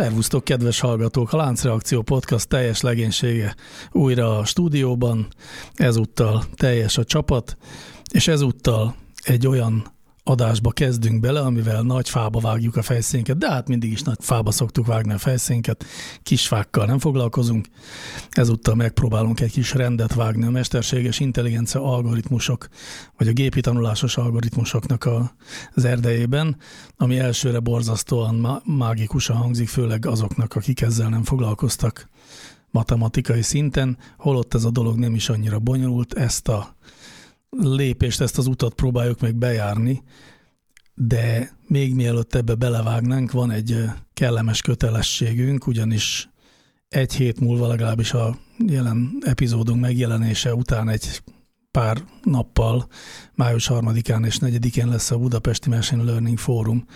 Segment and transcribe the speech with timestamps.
[0.00, 1.32] Szervusztok, kedves hallgatók!
[1.32, 3.54] A Láncreakció Podcast teljes legénysége
[3.92, 5.26] újra a stúdióban,
[5.74, 7.56] ezúttal teljes a csapat,
[8.12, 9.92] és ezúttal egy olyan
[10.30, 14.50] adásba kezdünk bele, amivel nagy fába vágjuk a fejszénket, de hát mindig is nagy fába
[14.50, 15.84] szoktuk vágni a fejszénket,
[16.22, 17.66] kis fákkal nem foglalkozunk.
[18.30, 22.68] Ezúttal megpróbálunk egy kis rendet vágni a mesterséges intelligencia algoritmusok,
[23.16, 25.32] vagy a gépi tanulásos algoritmusoknak a,
[25.74, 26.56] az erdejében,
[26.96, 32.08] ami elsőre borzasztóan mágikusan hangzik, főleg azoknak, akik ezzel nem foglalkoztak
[32.70, 36.76] matematikai szinten, holott ez a dolog nem is annyira bonyolult, ezt a
[37.62, 40.02] lépést, ezt az utat próbáljuk meg bejárni,
[40.94, 46.28] de még mielőtt ebbe belevágnánk, van egy kellemes kötelességünk, ugyanis
[46.88, 51.22] egy hét múlva legalábbis a jelen epizódunk megjelenése után egy
[51.70, 52.88] pár nappal,
[53.34, 56.86] május 3-án és 4-én lesz a Budapesti Machine Learning Fórum,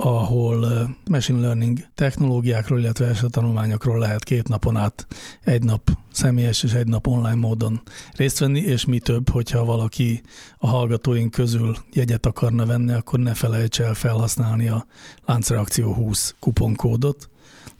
[0.00, 5.06] ahol machine learning technológiákról, illetve esettanulmányokról lehet két napon át
[5.44, 7.80] egy nap személyes és egy nap online módon
[8.16, 10.22] részt venni, és mi több, hogyha valaki
[10.58, 14.86] a hallgatóink közül jegyet akarna venni, akkor ne felejts el felhasználni a
[15.26, 17.28] Láncreakció 20 kuponkódot,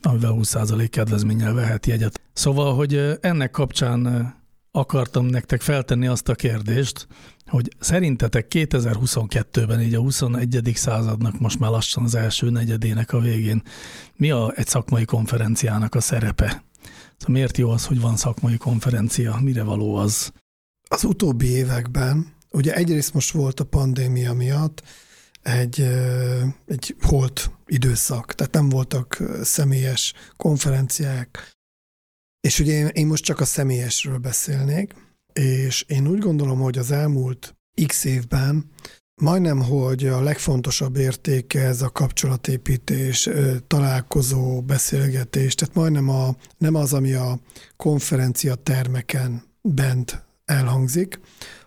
[0.01, 2.21] amivel 20% kedvezménnyel vehet jegyet.
[2.33, 4.33] Szóval, hogy ennek kapcsán
[4.71, 7.07] akartam nektek feltenni azt a kérdést,
[7.45, 10.71] hogy szerintetek 2022-ben, így a 21.
[10.75, 13.61] századnak most már lassan az első negyedének a végén,
[14.15, 16.63] mi a, egy szakmai konferenciának a szerepe?
[17.17, 19.39] Szóval miért jó az, hogy van szakmai konferencia?
[19.41, 20.31] Mire való az?
[20.89, 24.83] Az utóbbi években, ugye egyrészt most volt a pandémia miatt
[25.41, 25.81] egy,
[26.65, 31.57] egy holt időszak, tehát nem voltak személyes konferenciák,
[32.41, 34.93] és ugye én, én most csak a személyesről beszélnék,
[35.33, 37.55] és én úgy gondolom, hogy az elmúlt
[37.85, 38.71] x évben
[39.21, 43.29] majdnem, hogy a legfontosabb értéke ez a kapcsolatépítés,
[43.67, 47.39] találkozó, beszélgetés, tehát majdnem a, nem az, ami a
[47.77, 51.19] konferencia termeken bent elhangzik,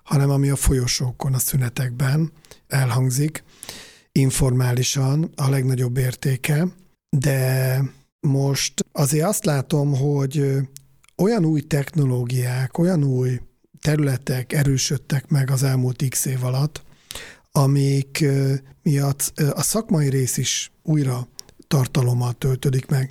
[0.03, 2.33] hanem ami a folyosókon, a szünetekben
[2.67, 3.45] elhangzik,
[4.13, 6.69] informálisan a legnagyobb értéke,
[7.17, 7.81] de
[8.27, 10.57] most azért azt látom, hogy
[11.17, 13.41] olyan új technológiák, olyan új
[13.81, 16.83] területek erősödtek meg az elmúlt x év alatt,
[17.53, 18.25] amik
[18.83, 21.29] miatt a szakmai rész is újra
[21.67, 23.11] tartalommal töltődik meg.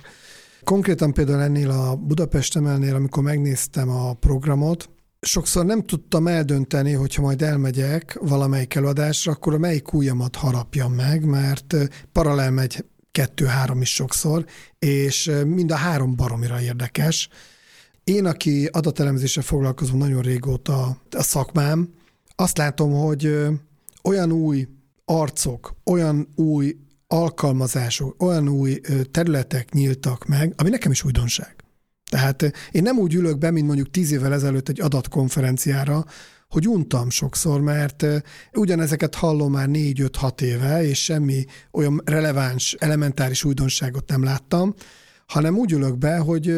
[0.64, 4.90] Konkrétan például ennél a Budapest emelnél, amikor megnéztem a programot,
[5.20, 11.24] sokszor nem tudtam eldönteni, hogyha majd elmegyek valamelyik előadásra, akkor a melyik ujjamat harapjam meg,
[11.24, 11.74] mert
[12.12, 14.44] paralel megy kettő-három is sokszor,
[14.78, 17.28] és mind a három baromira érdekes.
[18.04, 21.88] Én, aki adatelemzéssel foglalkozom nagyon régóta a szakmám,
[22.34, 23.36] azt látom, hogy
[24.02, 24.68] olyan új
[25.04, 28.80] arcok, olyan új alkalmazások, olyan új
[29.10, 31.54] területek nyíltak meg, ami nekem is újdonság.
[32.10, 36.04] Tehát én nem úgy ülök be, mint mondjuk tíz évvel ezelőtt egy adatkonferenciára,
[36.52, 38.06] hogy untam sokszor, mert
[38.52, 44.74] ugyanezeket hallom már négy-öt-hat éve, és semmi olyan releváns, elementáris újdonságot nem láttam,
[45.26, 46.54] hanem úgy ülök be, hogy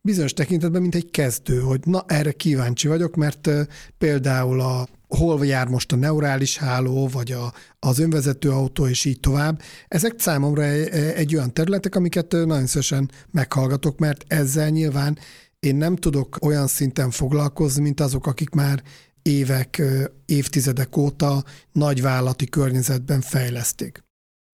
[0.00, 3.50] bizonyos tekintetben, mint egy kezdő, hogy na erre kíváncsi vagyok, mert
[3.98, 9.20] például a hol jár most a neurális háló, vagy a, az önvezető autó, és így
[9.20, 9.60] tovább.
[9.88, 15.18] Ezek számomra egy, egy olyan területek, amiket nagyon szívesen meghallgatok, mert ezzel nyilván
[15.60, 18.82] én nem tudok olyan szinten foglalkozni, mint azok, akik már
[19.26, 19.82] évek,
[20.26, 24.04] évtizedek óta nagyvállalati környezetben fejleszték.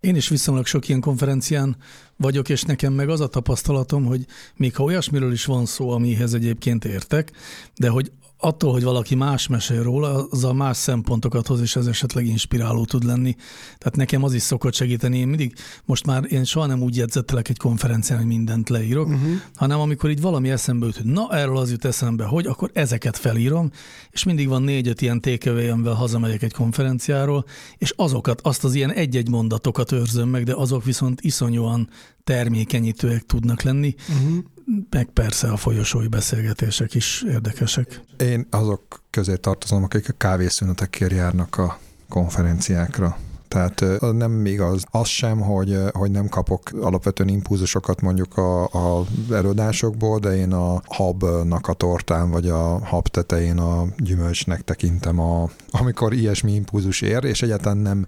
[0.00, 1.76] Én is viszonylag sok ilyen konferencián
[2.16, 4.26] vagyok, és nekem meg az a tapasztalatom, hogy
[4.56, 7.32] még ha olyasmiről is van szó, amihez egyébként értek,
[7.74, 11.86] de hogy attól, hogy valaki más mesél róla, az a más szempontokat hoz, és ez
[11.86, 13.34] esetleg inspiráló tud lenni.
[13.78, 15.18] Tehát nekem az is szokott segíteni.
[15.18, 15.54] Én mindig,
[15.84, 19.32] most már én soha nem úgy jegyzettelek egy konferencián, hogy mindent leírok, uh-huh.
[19.54, 23.16] hanem amikor így valami eszembe jut, hogy na, erről az jut eszembe, hogy akkor ezeket
[23.16, 23.70] felírom,
[24.10, 27.44] és mindig van négy-öt ilyen tékevé, amivel hazamegyek egy konferenciáról,
[27.78, 31.88] és azokat, azt az ilyen egy-egy mondatokat őrzöm meg, de azok viszont iszonyúan
[32.24, 33.94] termékenyítőek tudnak lenni.
[34.08, 34.44] Uh-huh
[34.90, 38.00] meg persze a folyosói beszélgetések is érdekesek.
[38.18, 41.78] Én azok közé tartozom, akik a kávészünetekért járnak a
[42.08, 43.16] konferenciákra.
[43.48, 49.04] Tehát nem még az, az sem, hogy, hogy nem kapok alapvetően impulzusokat mondjuk a, a
[49.30, 55.50] előadásokból, de én a habnak a tortán, vagy a hab tetején a gyümölcsnek tekintem, a,
[55.70, 58.06] amikor ilyesmi impulzus ér, és egyáltalán nem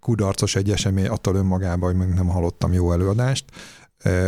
[0.00, 3.44] kudarcos egy esemény attól önmagában, hogy még nem hallottam jó előadást,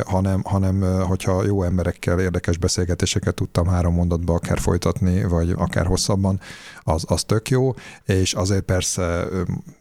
[0.06, 6.40] hanem, hanem hogyha jó emberekkel érdekes beszélgetéseket tudtam három mondatba akár folytatni, vagy akár hosszabban,
[6.82, 7.74] az, az tök jó,
[8.04, 9.24] és azért persze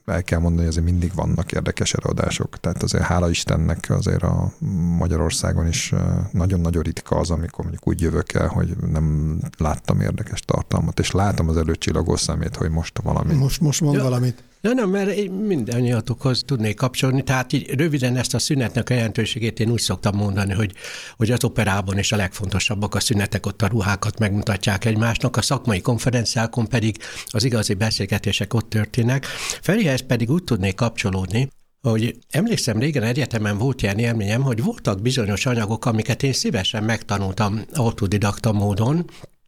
[0.05, 2.59] el kell mondani, hogy azért mindig vannak érdekes előadások.
[2.59, 4.51] Tehát azért hála Istennek azért a
[4.97, 5.93] Magyarországon is
[6.31, 11.49] nagyon-nagyon ritka az, amikor mondjuk úgy jövök el, hogy nem láttam érdekes tartalmat, és látom
[11.49, 13.33] az előcsillagó szemét, hogy most valami.
[13.33, 14.03] Most, most mond ja.
[14.03, 14.43] valamit.
[14.65, 19.59] Ja, nem, mert én mindannyiatokhoz tudnék kapcsolni, tehát így röviden ezt a szünetnek a jelentőségét
[19.59, 20.71] én úgy szoktam mondani, hogy,
[21.17, 25.81] hogy az operában is a legfontosabbak a szünetek, ott a ruhákat megmutatják egymásnak, a szakmai
[25.81, 29.25] konferenciákon pedig az igazi beszélgetések ott történnek.
[29.61, 31.49] Ferihez pedig úgy tudnék kapcsolódni,
[31.81, 37.61] hogy emlékszem, régen egyetemen volt ilyen élményem, hogy voltak bizonyos anyagok, amiket én szívesen megtanultam
[37.73, 39.05] autodidakta módon,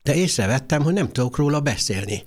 [0.08, 2.24] de észrevettem, hogy nem tudok róla beszélni.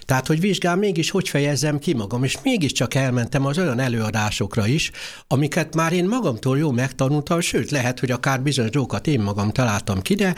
[0.00, 4.90] Tehát, hogy vizsgál mégis, hogy fejezzem ki magam, és mégiscsak elmentem az olyan előadásokra is,
[5.26, 10.02] amiket már én magamtól jó megtanultam, sőt, lehet, hogy akár bizonyos dolgokat én magam találtam
[10.02, 10.34] ki, de,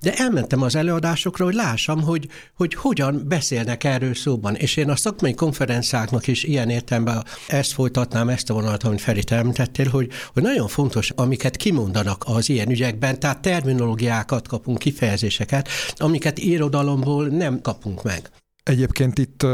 [0.00, 4.54] de elmentem az előadásokra, hogy lássam, hogy, hogy hogyan beszélnek erről szóban.
[4.54, 9.22] És én a szakmai konferenciáknak is ilyen értelemben ezt folytatnám, ezt a vonalat, amit Feri
[9.28, 16.33] említettél, hogy, hogy nagyon fontos, amiket kimondanak az ilyen ügyekben, tehát terminológiákat kapunk, kifejezéseket, amiket
[16.34, 18.30] amiket irodalomból nem kapunk meg.
[18.62, 19.46] Egyébként itt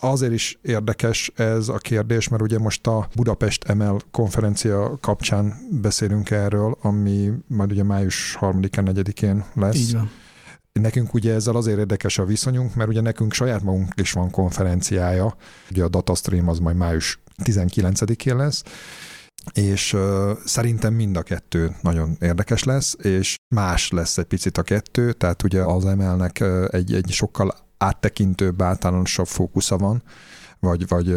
[0.00, 6.30] azért is érdekes ez a kérdés, mert ugye most a Budapest ML konferencia kapcsán beszélünk
[6.30, 9.76] erről, ami majd ugye május 3-án, 4-én lesz.
[9.76, 10.10] Így van.
[10.72, 15.36] Nekünk ugye ezzel azért érdekes a viszonyunk, mert ugye nekünk saját magunk is van konferenciája,
[15.70, 18.62] ugye a Datastream az majd május 19-én lesz,
[19.52, 24.62] és uh, szerintem mind a kettő nagyon érdekes lesz, és más lesz egy picit a
[24.62, 30.02] kettő, tehát ugye az emelnek egy, egy sokkal áttekintőbb, általánosabb fókusza van,
[30.66, 31.12] vagy, vagy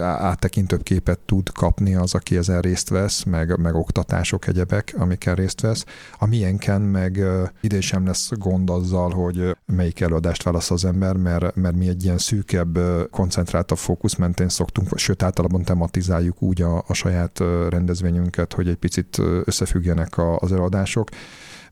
[0.00, 5.60] áttekintőbb képet tud kapni az, aki ezen részt vesz, meg, meg oktatások, egyebek, amikkel részt
[5.60, 5.84] vesz.
[6.18, 7.20] A miénken meg
[7.60, 12.04] ide sem lesz gond azzal, hogy melyik előadást válasz az ember, mert, mert mi egy
[12.04, 12.78] ilyen szűkebb,
[13.10, 17.38] koncentráltabb fókusz mentén szoktunk, sőt általában tematizáljuk úgy a, a saját
[17.68, 21.08] rendezvényünket, hogy egy picit összefüggjenek az előadások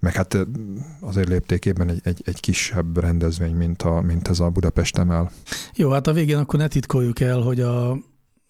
[0.01, 0.37] meg hát
[1.01, 5.31] azért léptékében egy, egy, egy kisebb rendezvény, mint, a, mint ez a Budapest emel.
[5.75, 7.99] Jó, hát a végén akkor ne titkoljuk el, hogy a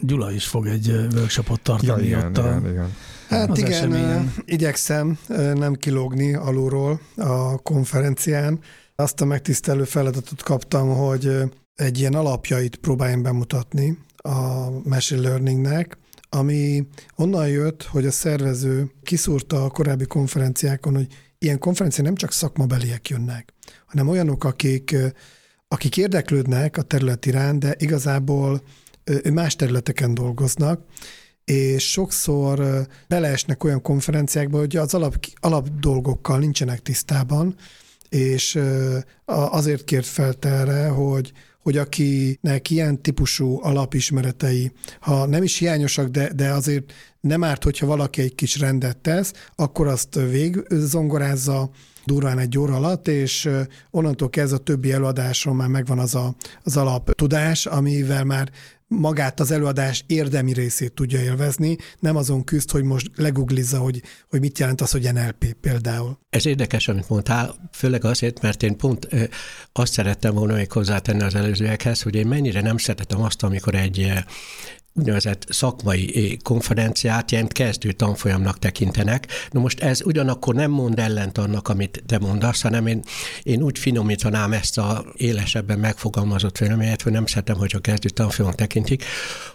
[0.02, 2.94] Gyula is fog egy workshopot tartani ja, igen, ott a, igen, igen.
[3.28, 4.34] Hát igen, eseményen.
[4.44, 5.18] igyekszem
[5.54, 8.58] nem kilógni alulról a konferencián.
[8.94, 11.36] Azt a megtisztelő feladatot kaptam, hogy
[11.74, 15.98] egy ilyen alapjait próbáljam bemutatni a machine learningnek,
[16.28, 16.86] ami
[17.16, 21.06] onnan jött, hogy a szervező kiszúrta a korábbi konferenciákon, hogy
[21.44, 23.52] ilyen konferencián nem csak szakmabeliek jönnek,
[23.86, 24.96] hanem olyanok, akik,
[25.68, 28.62] akik érdeklődnek a terület iránt, de igazából
[29.32, 30.84] más területeken dolgoznak,
[31.44, 37.54] és sokszor beleesnek olyan konferenciákba, hogy az alap, alap dolgokkal nincsenek tisztában,
[38.08, 38.60] és
[39.24, 46.32] azért kért fel erre, hogy, hogy akinek ilyen típusú alapismeretei, ha nem is hiányosak, de,
[46.32, 51.70] de azért nem árt, hogyha valaki egy kis rendet tesz, akkor azt vég zongorázza
[52.04, 53.48] durván egy óra alatt, és
[53.90, 58.50] onnantól kezdve a többi előadáson már megvan az a, az alap tudás, amivel már
[58.96, 64.40] magát az előadás érdemi részét tudja élvezni, nem azon küzd, hogy most leguglizza, hogy, hogy
[64.40, 66.18] mit jelent az, hogy NLP például.
[66.30, 69.08] Ez érdekes, amit mondtál, főleg azért, mert én pont
[69.72, 74.12] azt szerettem volna még hozzátenni az előzőekhez, hogy én mennyire nem szeretem azt, amikor egy
[74.94, 79.26] úgynevezett szakmai konferenciát ilyen kezdő tanfolyamnak tekintenek.
[79.50, 83.02] Na most ez ugyanakkor nem mond ellent annak, amit te mondasz, hanem én,
[83.42, 88.58] én úgy finomítanám ezt a élesebben megfogalmazott véleményet, hogy nem szeretem, hogy a kezdő tanfolyamnak
[88.58, 89.04] tekintik,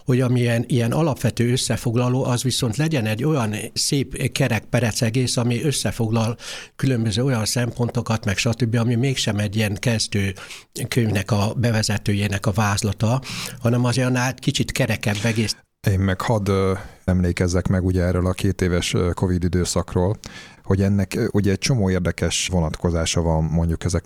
[0.05, 5.63] hogy amilyen ilyen alapvető összefoglaló, az viszont legyen egy olyan szép kerek perec egész, ami
[5.63, 6.37] összefoglal
[6.75, 10.33] különböző olyan szempontokat, meg stb., ami mégsem egy ilyen kezdő
[10.87, 13.21] könyvnek a bevezetőjének a vázlata,
[13.59, 15.55] hanem az olyan kicsit kerekebb egész.
[15.91, 16.51] Én meg hadd
[17.03, 20.17] emlékezzek meg ugye erről a két éves Covid időszakról,
[20.65, 24.05] hogy ennek ugye egy csomó érdekes vonatkozása van mondjuk ezek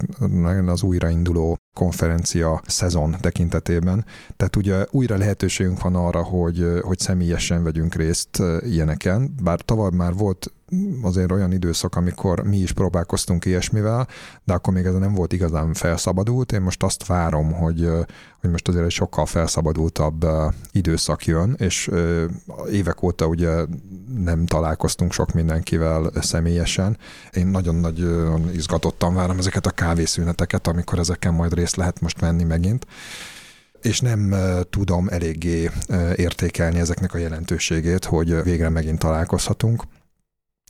[0.65, 4.05] az újrainduló konferencia szezon tekintetében.
[4.37, 10.13] Tehát ugye újra lehetőségünk van arra, hogy, hogy személyesen vegyünk részt ilyeneken, bár tavaly már
[10.13, 10.53] volt
[11.01, 14.07] azért olyan időszak, amikor mi is próbálkoztunk ilyesmivel,
[14.43, 16.51] de akkor még ez nem volt igazán felszabadult.
[16.51, 17.89] Én most azt várom, hogy,
[18.41, 20.25] hogy most azért egy sokkal felszabadultabb
[20.71, 21.89] időszak jön, és
[22.71, 23.65] évek óta ugye
[24.17, 26.97] nem találkoztunk sok mindenkivel személyesen.
[27.31, 32.85] Én nagyon-nagyon izgatottan várom ezeket a kávészüneteket, amikor ezeken majd részt lehet most venni megint
[33.81, 34.35] és nem
[34.69, 35.69] tudom eléggé
[36.15, 39.83] értékelni ezeknek a jelentőségét, hogy végre megint találkozhatunk.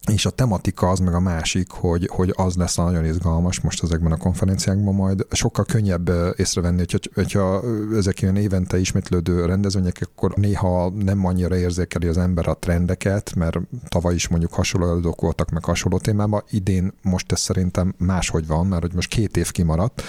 [0.07, 4.11] És a tematika az meg a másik, hogy, hogy az lesz nagyon izgalmas most ezekben
[4.11, 5.25] a konferenciákban majd.
[5.31, 7.61] Sokkal könnyebb észrevenni, hogyha, hogyha
[7.95, 13.59] ezek ilyen évente ismétlődő rendezvények, akkor néha nem annyira érzékeli az ember a trendeket, mert
[13.87, 16.43] tavaly is mondjuk hasonló előadók voltak meg hasonló témában.
[16.49, 20.01] Idén most ez szerintem máshogy van, mert hogy most két év kimaradt,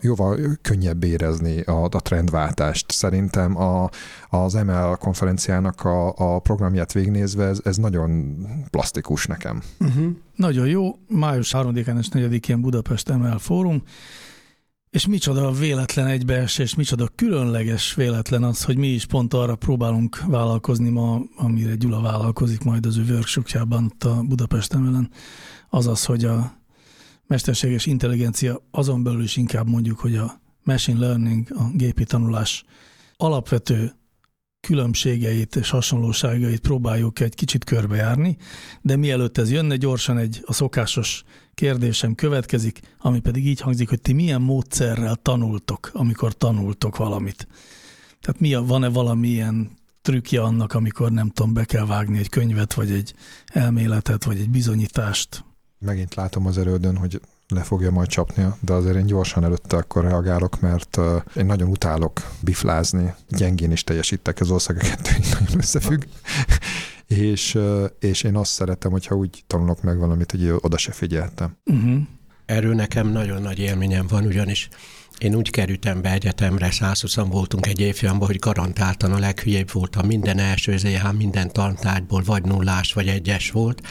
[0.00, 2.90] jóval könnyebb érezni a, a trendváltást.
[2.90, 3.90] Szerintem a,
[4.28, 8.36] az ML konferenciának a, a programját végnézve ez, ez nagyon
[8.70, 9.62] plastikus nekem.
[9.80, 10.10] Uh-huh.
[10.36, 10.98] Nagyon jó.
[11.08, 13.82] Május 3-án és 4-én Budapest ML Fórum.
[14.90, 20.88] És micsoda véletlen egybeesés, micsoda különleges véletlen az, hogy mi is pont arra próbálunk vállalkozni
[20.88, 25.10] ma, amire Gyula vállalkozik majd az ő workshopjában ott a Budapest emelen,
[25.68, 26.59] azaz, hogy a
[27.30, 32.64] mesterséges intelligencia, azon belül is inkább mondjuk, hogy a machine learning, a gépi tanulás
[33.16, 33.92] alapvető
[34.60, 38.36] különbségeit és hasonlóságait próbáljuk egy kicsit körbejárni,
[38.80, 44.00] de mielőtt ez jönne, gyorsan egy a szokásos kérdésem következik, ami pedig így hangzik, hogy
[44.00, 47.48] ti milyen módszerrel tanultok, amikor tanultok valamit.
[48.20, 49.70] Tehát mi a, van-e valamilyen
[50.02, 53.14] trükkje annak, amikor nem tudom, be kell vágni egy könyvet, vagy egy
[53.46, 55.44] elméletet, vagy egy bizonyítást,
[55.80, 60.02] megint látom az erődön, hogy le fogja majd csapni, de azért én gyorsan előtte akkor
[60.02, 66.02] reagálok, mert uh, én nagyon utálok biflázni, gyengén is teljesítek, az ország kettő nagyon összefügg,
[67.06, 71.56] és, uh, és én azt szeretem, hogyha úgy tanulok meg valamit, hogy oda se figyeltem.
[71.64, 72.00] Uh-huh.
[72.46, 74.68] Erről nekem nagyon nagy élményem van, ugyanis
[75.18, 80.06] én úgy kerültem be egyetemre, 120 voltunk egy évfolyamban, hogy garantáltan a leghülyébb voltam.
[80.06, 83.82] Minden első ZH, minden tantárgyból vagy nullás, vagy egyes volt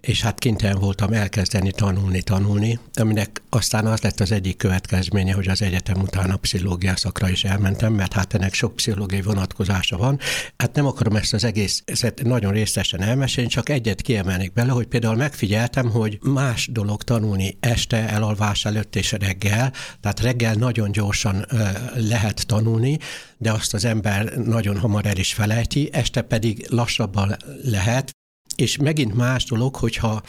[0.00, 5.48] és hát kénytelen voltam elkezdeni tanulni, tanulni, aminek aztán az lett az egyik következménye, hogy
[5.48, 10.18] az egyetem után a pszichológia szakra is elmentem, mert hát ennek sok pszichológiai vonatkozása van.
[10.56, 14.86] Hát nem akarom ezt az egész ezt nagyon részletesen elmesélni, csak egyet kiemelnék bele, hogy
[14.86, 21.46] például megfigyeltem, hogy más dolog tanulni este, elalvás előtt és reggel, tehát reggel nagyon gyorsan
[21.94, 22.98] lehet tanulni,
[23.38, 28.17] de azt az ember nagyon hamar el is felejti, este pedig lassabban lehet,
[28.60, 30.22] és megint más dolog, hogyha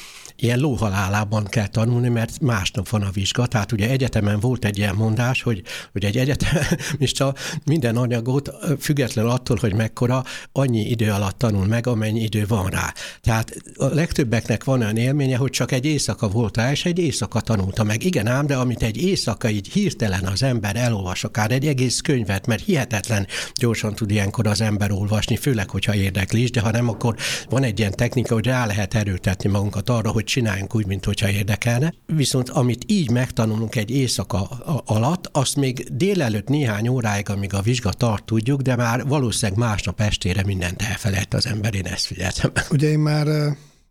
[0.43, 3.45] ilyen lóhalálában kell tanulni, mert másnap van a vizsga.
[3.45, 7.33] Tehát ugye egyetemen volt egy ilyen mondás, hogy, hogy egy egyetemista
[7.65, 12.93] minden anyagot, független attól, hogy mekkora, annyi idő alatt tanul meg, amennyi idő van rá.
[13.21, 17.41] Tehát a legtöbbeknek van olyan élménye, hogy csak egy éjszaka volt rá, és egy éjszaka
[17.41, 18.03] tanulta meg.
[18.03, 22.47] Igen ám, de amit egy éjszaka így hirtelen az ember elolvas, akár egy egész könyvet,
[22.47, 26.89] mert hihetetlen gyorsan tud ilyenkor az ember olvasni, főleg, hogyha érdekli is, de ha nem,
[26.89, 27.15] akkor
[27.49, 31.93] van egy ilyen technika, hogy rá lehet erőtetni magunkat arra, hogy csináljunk úgy, mintha érdekelne.
[32.05, 34.41] Viszont amit így megtanulunk egy éjszaka
[34.85, 40.01] alatt, azt még délelőtt néhány óráig, amíg a vizsga tart, tudjuk, de már valószínűleg másnap
[40.01, 42.51] estére mindent elfelejt az ember, én ezt figyeltem.
[42.69, 43.25] Ugye én már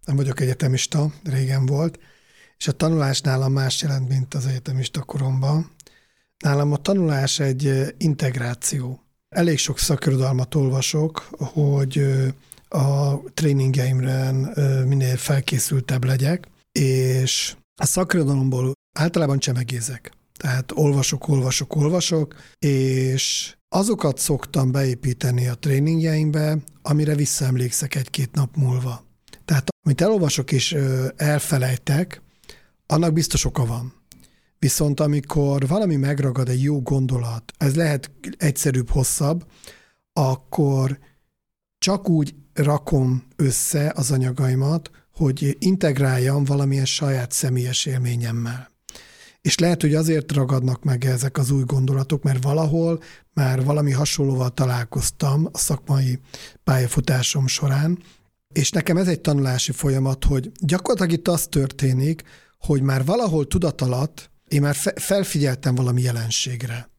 [0.05, 1.99] nem vagyok egyetemista, régen volt,
[2.59, 5.71] és a tanulás nálam más jelent, mint az egyetemista koromban.
[6.39, 9.03] Nálam a tanulás egy integráció.
[9.29, 12.03] Elég sok szakirodalmat olvasok, hogy
[12.69, 14.33] a tréningeimre
[14.85, 20.13] minél felkészültebb legyek, és a szakirodalomból általában csemegézek.
[20.37, 29.05] Tehát olvasok, olvasok, olvasok, és azokat szoktam beépíteni a tréningjeimbe, amire visszaemlékszek egy-két nap múlva.
[29.45, 30.77] Tehát amit elolvasok és
[31.17, 32.23] elfelejtek,
[32.87, 33.93] annak biztos oka van.
[34.59, 39.47] Viszont amikor valami megragad egy jó gondolat, ez lehet egyszerűbb, hosszabb,
[40.13, 40.99] akkor
[41.79, 48.71] csak úgy rakom össze az anyagaimat, hogy integráljam valamilyen saját személyes élményemmel.
[49.41, 53.03] És lehet, hogy azért ragadnak meg ezek az új gondolatok, mert valahol
[53.35, 56.19] már valami hasonlóval találkoztam a szakmai
[56.65, 57.99] pályafutásom során,
[58.53, 62.23] és nekem ez egy tanulási folyamat, hogy gyakorlatilag itt az történik,
[62.59, 66.91] hogy már valahol tudat alatt én már felfigyeltem valami jelenségre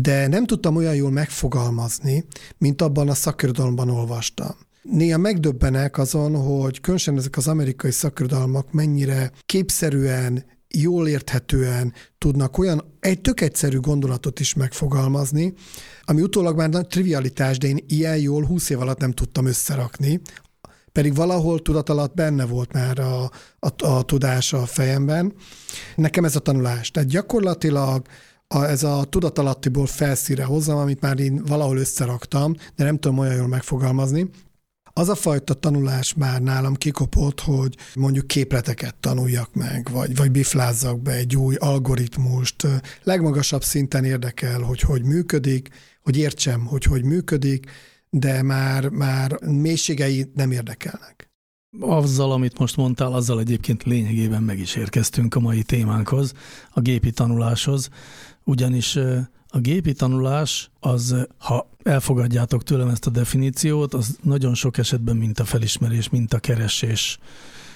[0.00, 2.24] de nem tudtam olyan jól megfogalmazni,
[2.58, 4.56] mint abban a szakirodalomban olvastam.
[4.82, 12.96] Néha megdöbbenek azon, hogy különösen ezek az amerikai szakirodalmak mennyire képszerűen, jól érthetően tudnak olyan
[13.00, 15.54] egy tök egyszerű gondolatot is megfogalmazni,
[16.02, 20.20] ami utólag már nagy trivialitás, de én ilyen jól 20 év alatt nem tudtam összerakni,
[20.92, 23.22] pedig valahol tudat alatt benne volt már a,
[23.58, 25.32] a, a tudás a fejemben.
[25.96, 26.90] Nekem ez a tanulás.
[26.90, 28.06] Tehát gyakorlatilag
[28.48, 33.36] a, ez a tudatalattiból felszíre hozzam, amit már én valahol összeraktam, de nem tudom olyan
[33.36, 34.30] jól megfogalmazni.
[34.96, 41.02] Az a fajta tanulás már nálam kikopott, hogy mondjuk képleteket tanuljak meg, vagy, vagy biflázzak
[41.02, 42.66] be egy új algoritmust.
[43.02, 45.68] Legmagasabb szinten érdekel, hogy hogy működik,
[46.02, 47.70] hogy értsem, hogy hogy működik,
[48.10, 51.30] de már, már mélységei nem érdekelnek.
[51.80, 56.32] Azzal, amit most mondtál, azzal egyébként lényegében meg is érkeztünk a mai témánkhoz,
[56.70, 57.88] a gépi tanuláshoz
[58.44, 58.96] ugyanis
[59.48, 65.38] a gépi tanulás az, ha elfogadjátok tőlem ezt a definíciót, az nagyon sok esetben mint
[65.38, 67.18] a felismerés, mint a keresés.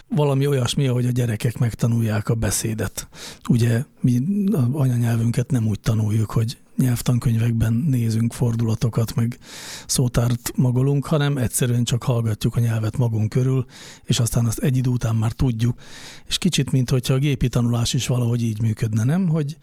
[0.09, 3.09] Valami olyasmi, ahogy a gyerekek megtanulják a beszédet.
[3.49, 4.23] Ugye mi
[4.53, 9.39] a anyanyelvünket nem úgy tanuljuk, hogy nyelvtankönyvekben nézünk fordulatokat, meg
[9.87, 13.67] szótárt magolunk, hanem egyszerűen csak hallgatjuk a nyelvet magunk körül,
[14.05, 15.81] és aztán azt egy idő után már tudjuk.
[16.27, 19.29] És kicsit, mint hogyha a gépi tanulás is valahogy így működne, nem?
[19.29, 19.57] Hogy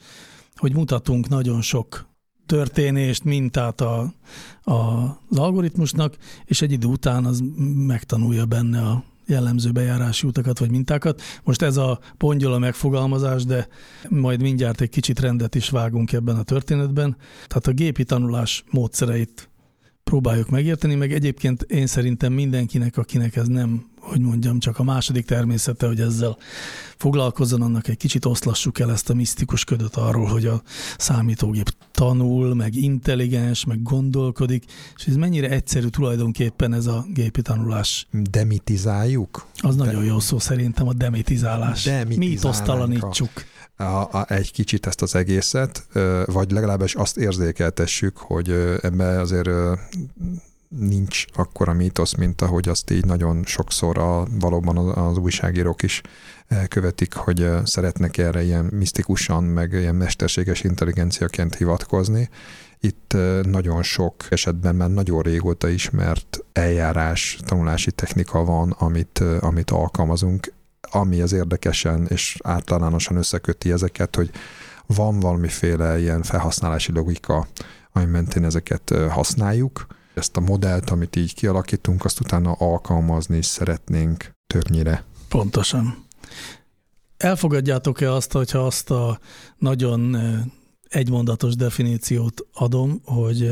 [0.56, 2.08] hogy mutatunk nagyon sok
[2.46, 4.14] történést, mintát a,
[4.64, 4.74] a,
[5.30, 7.44] az algoritmusnak, és egy idő után az
[7.76, 11.22] megtanulja benne a jellemző bejárási utakat vagy mintákat.
[11.44, 13.68] Most ez a pongyol megfogalmazás, de
[14.10, 17.18] majd mindjárt egy kicsit rendet is vágunk ebben a történetben.
[17.48, 19.50] Tehát a gépi tanulás módszereit
[20.04, 25.26] próbáljuk megérteni, meg egyébként én szerintem mindenkinek, akinek ez nem hogy mondjam, csak a második
[25.26, 26.38] természete, hogy ezzel
[26.98, 30.62] foglalkozzon, annak egy kicsit oszlassuk el ezt a misztikus ködöt arról, hogy a
[30.98, 34.64] számítógép tanul, meg intelligens, meg gondolkodik,
[34.98, 38.08] és ez mennyire egyszerű tulajdonképpen ez a gépi tanulás.
[38.12, 39.48] Demitizáljuk?
[39.58, 41.90] Az nagyon jó szó szerintem a demitizálás.
[42.08, 43.30] Mítosztalanítsuk.
[43.78, 45.88] A, a, egy kicsit ezt az egészet,
[46.26, 48.50] vagy legalábbis azt érzékeltessük, hogy
[48.82, 49.50] ebbe azért
[50.69, 56.01] nincs akkora mítosz, mint ahogy azt így nagyon sokszor a, valóban az újságírók is
[56.47, 62.30] eh, követik, hogy eh, szeretnek erre ilyen misztikusan, meg ilyen mesterséges intelligenciaként hivatkozni.
[62.80, 69.71] Itt eh, nagyon sok esetben már nagyon régóta ismert eljárás, tanulási technika van, amit, amit
[69.71, 74.32] alkalmazunk, ami az érdekesen és általánosan összeköti ezeket, hogy
[74.86, 77.47] van valamiféle ilyen felhasználási logika,
[77.91, 84.32] ami mentén ezeket használjuk, ezt a modellt, amit így kialakítunk, azt utána alkalmazni is szeretnénk
[84.47, 85.04] többnyire.
[85.30, 86.06] Pontosan.
[87.17, 89.19] Elfogadjátok-e azt, hogyha azt a
[89.58, 90.17] nagyon
[90.89, 93.51] egymondatos definíciót adom, hogy,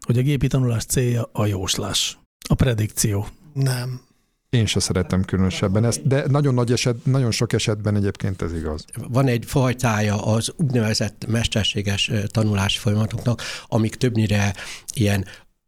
[0.00, 2.18] hogy a gépi tanulás célja a jóslás,
[2.48, 3.26] a predikció?
[3.52, 4.00] Nem.
[4.50, 8.84] Én se szeretem különösebben ezt, de nagyon, nagy eset, nagyon sok esetben egyébként ez igaz.
[9.08, 14.54] Van egy fajtája az úgynevezett mesterséges tanulási folyamatoknak, amik többnyire
[14.94, 15.24] ilyen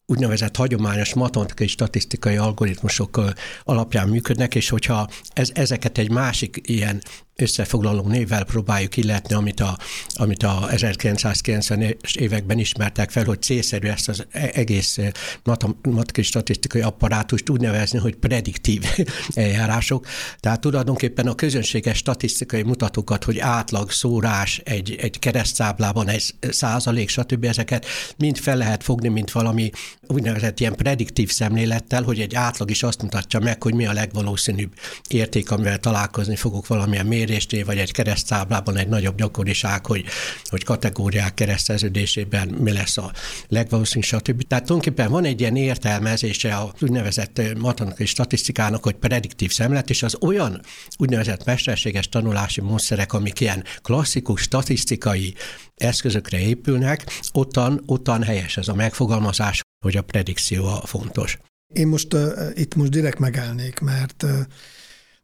[0.06, 3.20] úgynevezett hagyományos matematikai statisztikai algoritmusok
[3.62, 7.02] alapján működnek, és hogyha ez, ezeket egy másik ilyen
[7.36, 9.78] összefoglaló névvel próbáljuk illetni, amit a,
[10.14, 14.98] amit a 1990-es években ismertek fel, hogy célszerű ezt az e-, egész
[15.42, 18.84] matematikai statisztikai apparátust úgy nevezni, hogy prediktív
[19.34, 20.06] eljárások.
[20.40, 27.44] Tehát tulajdonképpen a közönséges statisztikai mutatókat, hogy átlag, szórás, egy, egy keresztszáblában, egy százalék, stb.
[27.44, 29.70] ezeket mind fel lehet fogni, mint valami
[30.06, 34.72] úgynevezett ilyen prediktív szemlélettel, hogy egy átlag is azt mutatja meg, hogy mi a legvalószínűbb
[35.08, 40.04] érték, amivel találkozni fogok valamilyen mérésnél, vagy egy keresztszáblában egy nagyobb gyakoriság, hogy,
[40.44, 43.12] hogy kategóriák kereszteződésében mi lesz a
[43.48, 44.42] legvalószínűbb, stb.
[44.42, 50.16] Tehát tulajdonképpen van egy ilyen értelmezése a úgynevezett matematikai statisztikának, hogy prediktív szemlet, és az
[50.20, 50.60] olyan
[50.96, 55.34] úgynevezett mesterséges tanulási módszerek, amik ilyen klasszikus statisztikai
[55.74, 61.38] eszközökre épülnek, ottan, ottan helyes ez a megfogalmazás, hogy a predikció a fontos.
[61.74, 64.30] Én most uh, itt most direkt megállnék, mert uh,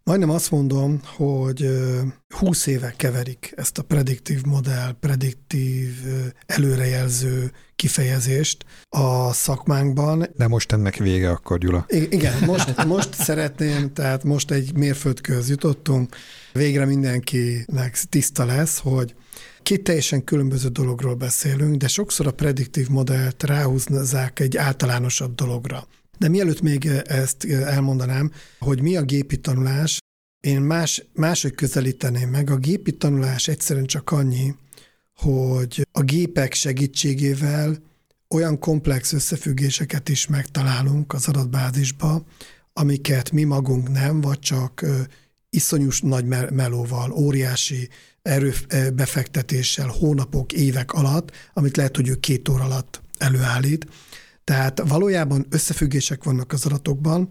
[0.05, 1.71] Majdnem azt mondom, hogy
[2.29, 5.91] 20 éve keverik ezt a prediktív modell, prediktív
[6.47, 10.27] előrejelző kifejezést a szakmánkban.
[10.37, 11.85] De most ennek vége akkor, Gyula.
[11.89, 16.17] I- igen, most, most szeretném, tehát most egy mérföldköz jutottunk,
[16.53, 19.15] végre mindenkinek tiszta lesz, hogy
[19.63, 25.87] Két teljesen különböző dologról beszélünk, de sokszor a prediktív modellt ráhúzzák egy általánosabb dologra.
[26.23, 29.99] De mielőtt még ezt elmondanám, hogy mi a gépi tanulás,
[30.41, 32.51] én más, máshogy közelíteném meg.
[32.51, 34.55] A gépi tanulás egyszerűen csak annyi,
[35.17, 37.83] hogy a gépek segítségével
[38.29, 42.25] olyan komplex összefüggéseket is megtalálunk az adatbázisba,
[42.73, 44.87] amiket mi magunk nem, vagy csak
[45.51, 47.89] iszonyús nagy melóval, óriási
[48.23, 53.87] erőbefektetéssel hónapok, évek alatt, amit lehet, hogy ő két óra alatt előállít.
[54.53, 57.29] Tehát valójában összefüggések vannak az adatokban,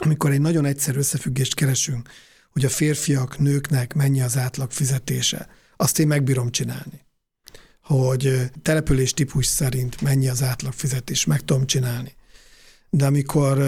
[0.00, 2.08] amikor egy nagyon egyszerű összefüggést keresünk,
[2.52, 7.06] hogy a férfiak, nőknek mennyi az átlag fizetése, azt én megbírom csinálni.
[7.82, 12.14] Hogy település típus szerint mennyi az átlag fizetés, meg tudom csinálni.
[12.90, 13.58] De amikor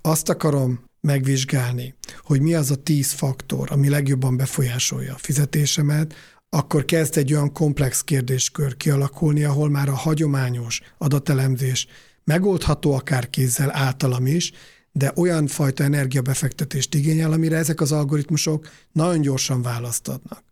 [0.00, 6.14] azt akarom megvizsgálni, hogy mi az a tíz faktor, ami legjobban befolyásolja a fizetésemet,
[6.50, 11.86] akkor kezd egy olyan komplex kérdéskör kialakulni, ahol már a hagyományos adatelemzés
[12.24, 14.52] megoldható akár kézzel általam is,
[14.92, 20.44] de olyan fajta energiabefektetést igényel, amire ezek az algoritmusok nagyon gyorsan választ adnak.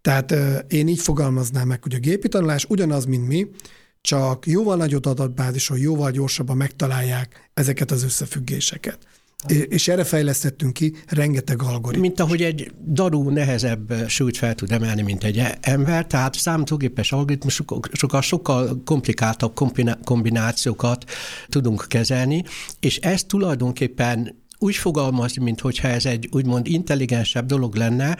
[0.00, 0.34] Tehát
[0.68, 3.50] én így fogalmaznám meg, hogy a gépi tanulás ugyanaz, mint mi,
[4.00, 8.98] csak jóval nagyobb adatbázison, jóval gyorsabban megtalálják ezeket az összefüggéseket.
[9.48, 12.08] És erre fejlesztettünk ki rengeteg algoritmus.
[12.08, 18.20] Mint ahogy egy darú nehezebb súlyt fel tud emelni, mint egy ember, tehát számítógépes algoritmusokkal
[18.20, 19.54] sokkal komplikáltabb
[20.04, 21.04] kombinációkat
[21.48, 22.44] tudunk kezelni,
[22.80, 28.18] és ez tulajdonképpen úgy fogalmazni, mint hogyha ez egy úgymond intelligensebb dolog lenne.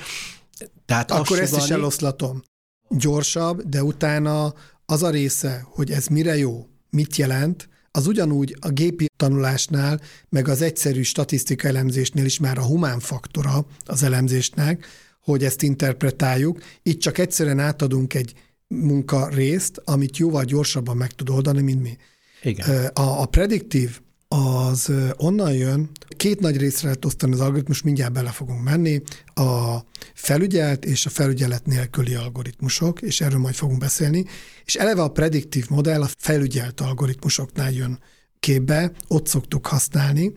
[0.86, 2.42] Tehát Akkor ezt is eloszlatom.
[2.88, 4.54] Gyorsabb, de utána
[4.86, 10.48] az a része, hogy ez mire jó, mit jelent, az ugyanúgy a gépi tanulásnál, meg
[10.48, 14.86] az egyszerű statisztika elemzésnél is már a humán faktora az elemzésnek,
[15.20, 16.62] hogy ezt interpretáljuk.
[16.82, 18.34] Itt csak egyszerűen átadunk egy
[18.66, 21.96] munka részt, amit jóval gyorsabban meg tud oldani, mint mi.
[22.42, 22.86] Igen.
[22.86, 24.00] A, a prediktív
[24.32, 29.02] az onnan jön, két nagy részre lehet osztani az algoritmus, mindjárt bele fogunk menni,
[29.34, 29.78] a
[30.14, 34.24] felügyelt és a felügyelet nélküli algoritmusok, és erről majd fogunk beszélni,
[34.64, 37.98] és eleve a prediktív modell a felügyelt algoritmusoknál jön
[38.40, 40.32] képbe, ott szoktuk használni,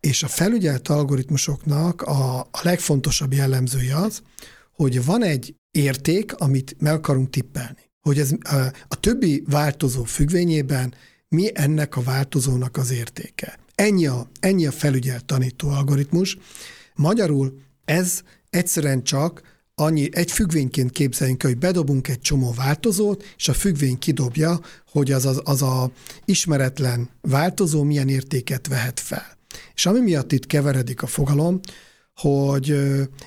[0.00, 4.22] és a felügyelt algoritmusoknak a, a legfontosabb jellemzője az,
[4.72, 7.90] hogy van egy érték, amit meg akarunk tippelni.
[8.00, 8.54] Hogy ez a,
[8.88, 10.94] a többi változó függvényében
[11.34, 13.58] mi ennek a változónak az értéke.
[13.74, 16.38] Ennyi a, ennyi a felügyelt tanító algoritmus.
[16.94, 19.42] Magyarul ez egyszerűen csak
[19.74, 25.26] annyi, egy függvényként képzeljünk, hogy bedobunk egy csomó változót, és a függvény kidobja, hogy az,
[25.26, 25.90] az, az a
[26.24, 29.38] ismeretlen változó milyen értéket vehet fel.
[29.74, 31.60] És ami miatt itt keveredik a fogalom,
[32.14, 32.76] hogy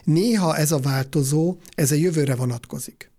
[0.04, 3.12] néha ez a változó, ez a jövőre vonatkozik.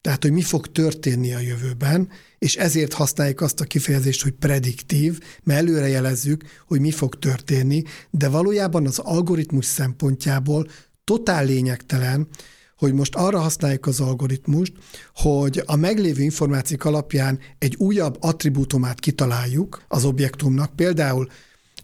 [0.00, 5.20] Tehát, hogy mi fog történni a jövőben, és ezért használjuk azt a kifejezést, hogy prediktív,
[5.42, 10.66] mert előre jelezzük, hogy mi fog történni, de valójában az algoritmus szempontjából
[11.04, 12.28] totál lényegtelen,
[12.76, 14.72] hogy most arra használjuk az algoritmust,
[15.14, 21.28] hogy a meglévő információk alapján egy újabb attribútumát kitaláljuk az objektumnak, például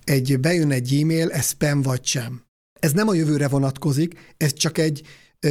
[0.05, 2.43] egy, bejön egy e-mail, ez spam vagy sem.
[2.81, 5.03] Ez nem a jövőre vonatkozik, ez csak egy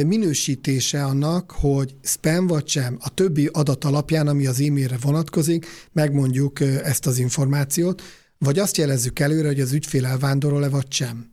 [0.06, 6.60] minősítése annak, hogy spam vagy sem, a többi adat alapján, ami az e-mailre vonatkozik, megmondjuk
[6.60, 8.02] ezt az információt,
[8.38, 11.32] vagy azt jelezzük előre, hogy az ügyfél elvándorol-e vagy sem.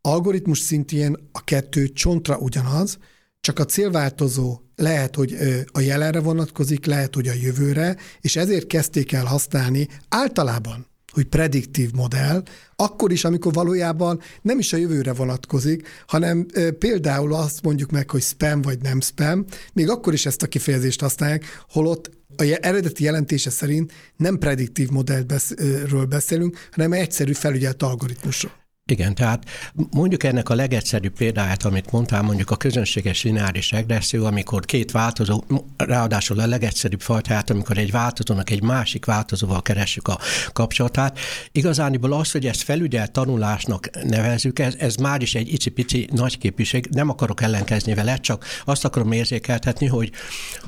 [0.00, 2.98] Algoritmus szintjén a kettő csontra ugyanaz,
[3.40, 5.36] csak a célváltozó lehet, hogy
[5.72, 11.90] a jelenre vonatkozik, lehet, hogy a jövőre, és ezért kezdték el használni általában hogy prediktív
[11.92, 12.42] modell,
[12.76, 16.46] akkor is, amikor valójában nem is a jövőre vonatkozik, hanem
[16.78, 21.00] például azt mondjuk meg, hogy spam vagy nem spam, még akkor is ezt a kifejezést
[21.00, 28.65] használják, holott a eredeti jelentése szerint nem prediktív modellről beszélünk, hanem egyszerű felügyelt algoritmusról.
[28.92, 29.44] Igen, tehát
[29.90, 35.44] mondjuk ennek a legegyszerűbb példáját, amit mondtál, mondjuk a közönséges lineáris regresszió, amikor két változó,
[35.76, 40.18] ráadásul a legegyszerűbb fajtáját, amikor egy változónak egy másik változóval keressük a
[40.52, 41.18] kapcsolatát.
[41.52, 47.08] Igazániból az, hogy ezt felügyelt tanulásnak nevezzük, ez, ez már is egy icipici nagyképűség, nem
[47.08, 50.10] akarok ellenkezni vele, csak azt akarom érzékeltetni, hogy,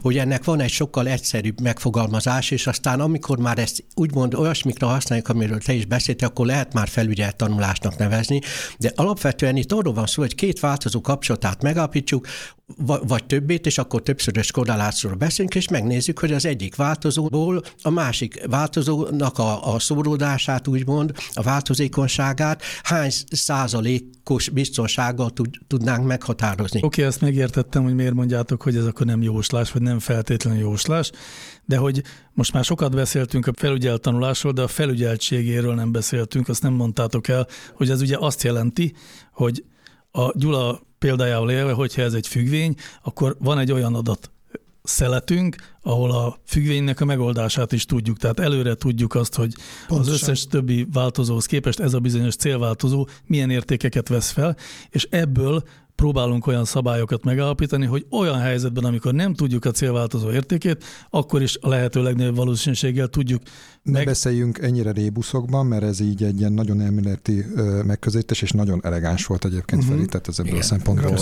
[0.02, 5.28] hogy ennek van egy sokkal egyszerűbb megfogalmazás, és aztán amikor már ezt úgymond olyasmikra használjuk,
[5.28, 8.40] amiről te is beszéltél, akkor lehet már felügyelt tanulásnak nevezni nevezni,
[8.78, 12.26] de alapvetően itt arról van szó, hogy két változó kapcsolatát megállapítsuk,
[13.06, 18.46] vagy többét, és akkor többszörös korrelációról beszélünk, és megnézzük, hogy az egyik változóból a másik
[18.46, 26.78] változónak a, a szóródását, úgymond, a változékonyságát hány százalékos biztonsággal tud, tudnánk meghatározni.
[26.78, 30.60] Oké, okay, ezt megértettem, hogy miért mondjátok, hogy ez akkor nem jóslás, vagy nem feltétlenül
[30.60, 31.10] jóslás,
[31.64, 32.02] de hogy
[32.38, 37.28] most már sokat beszéltünk a felügyelt tanulásról, de a felügyeltségéről nem beszéltünk, azt nem mondtátok
[37.28, 38.94] el, hogy ez ugye azt jelenti,
[39.32, 39.64] hogy
[40.10, 44.30] a Gyula példájával élve, hogyha ez egy függvény, akkor van egy olyan adat
[44.82, 48.18] szeletünk, ahol a függvénynek a megoldását is tudjuk.
[48.18, 49.54] Tehát előre tudjuk azt, hogy
[49.86, 50.14] Pontosan.
[50.14, 54.56] az összes többi változóhoz képest ez a bizonyos célváltozó milyen értékeket vesz fel,
[54.90, 55.62] és ebből
[56.02, 61.58] próbálunk olyan szabályokat megállapítani, hogy olyan helyzetben, amikor nem tudjuk a célváltozó értékét, akkor is
[61.60, 63.42] a lehető legnagyobb valószínűséggel tudjuk.
[63.82, 64.04] Ne meg...
[64.04, 67.46] beszéljünk ennyire rébuszokban, mert ez így egy ilyen nagyon elméleti
[67.86, 69.96] megközelítés, és nagyon elegáns volt egyébként uh-huh.
[69.96, 70.62] Feri, tehát ez ebből Igen.
[70.62, 71.18] a szempontból.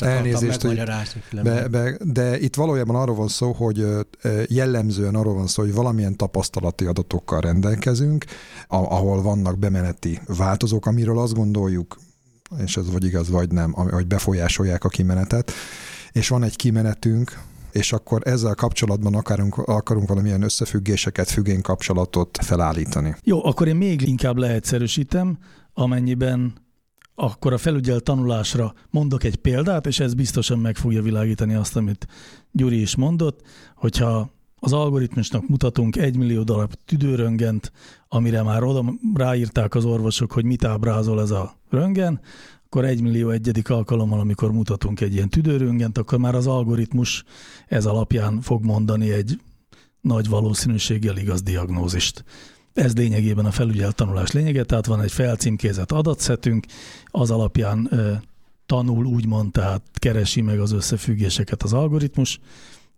[0.00, 0.82] Elnézést, hogy
[1.42, 3.86] be, be, de itt valójában arról van szó, hogy
[4.48, 8.24] jellemzően arról van szó, hogy valamilyen tapasztalati adatokkal rendelkezünk,
[8.68, 11.96] ahol vannak bemeneti változók, amiről azt gondoljuk,
[12.64, 15.52] és ez vagy igaz, vagy nem, hogy befolyásolják a kimenetet,
[16.12, 17.38] és van egy kimenetünk,
[17.72, 23.16] és akkor ezzel kapcsolatban akarunk, akarunk valamilyen összefüggéseket, függény kapcsolatot felállítani.
[23.22, 25.38] Jó, akkor én még inkább leegyszerűsítem,
[25.74, 26.54] amennyiben
[27.14, 32.06] akkor a felügyel tanulásra mondok egy példát, és ez biztosan meg fogja világítani azt, amit
[32.52, 33.40] Gyuri is mondott,
[33.74, 34.30] hogyha
[34.60, 37.72] az algoritmusnak mutatunk egy millió darab tüdőröngent,
[38.08, 42.20] amire már oda ráírták az orvosok, hogy mit ábrázol ez a röngen,
[42.64, 47.24] akkor egy millió egyedik alkalommal, amikor mutatunk egy ilyen tüdőröngent, akkor már az algoritmus
[47.68, 49.40] ez alapján fog mondani egy
[50.00, 52.24] nagy valószínűséggel igaz diagnózist.
[52.72, 56.66] Ez lényegében a felügyelt tanulás lényege, tehát van egy felcímkézett adatszetünk,
[57.06, 57.90] az alapján
[58.66, 62.40] tanul, úgymond, tehát keresi meg az összefüggéseket az algoritmus,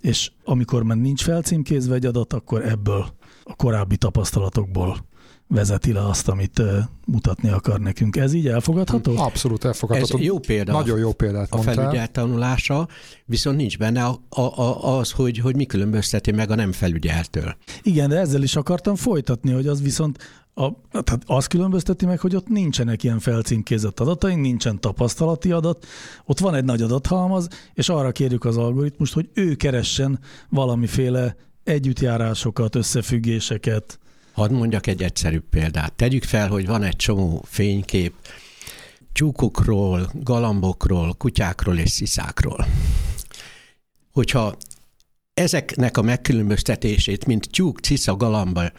[0.00, 3.06] és amikor már nincs felcímkézve egy adat, akkor ebből
[3.44, 5.06] a korábbi tapasztalatokból
[5.48, 6.62] vezeti le azt, amit
[7.06, 8.16] mutatni akar nekünk.
[8.16, 9.16] Ez így elfogadható?
[9.16, 10.18] Abszolút elfogadható.
[10.18, 10.72] Ez jó példa.
[10.72, 12.88] Nagyon jó példát A felügyelt tanulása,
[13.24, 17.56] viszont nincs benne a, a, az, hogy, hogy mi különbözteti meg a nem felügyeltől.
[17.82, 20.18] Igen, de ezzel is akartam folytatni, hogy az viszont
[20.59, 25.87] a, tehát az különbözteti meg, hogy ott nincsenek ilyen felcímkézett adataink, nincsen tapasztalati adat,
[26.25, 30.18] ott van egy nagy adathalmaz, és arra kérjük az algoritmust, hogy ő keressen
[30.49, 33.99] valamiféle együttjárásokat, összefüggéseket.
[34.33, 35.92] Hadd mondjak egy egyszerű példát.
[35.92, 38.14] Tegyük fel, hogy van egy csomó fénykép
[39.12, 42.66] tyúkokról, galambokról, kutyákról és sziszákról.
[44.12, 44.57] Hogyha
[45.35, 48.71] ezeknek a megkülönböztetését, mint tyúk, cisza, galamba,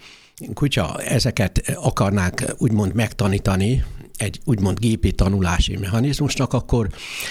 [0.54, 3.84] kutya, ezeket akarnák úgymond megtanítani,
[4.17, 6.89] egy úgymond gépi tanulási mechanizmusnak, akkor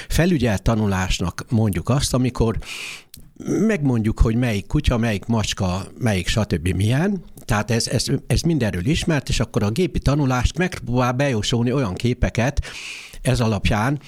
[0.09, 2.59] felügyelt tanulásnak mondjuk azt, amikor
[3.67, 6.69] megmondjuk, hogy melyik kutya, melyik macska, melyik stb.
[6.69, 11.95] milyen, tehát ez, ez, ez mindenről ismert, és akkor a gépi tanulást megpróbál bejósolni olyan
[11.95, 12.61] képeket
[13.23, 14.01] ez alapján,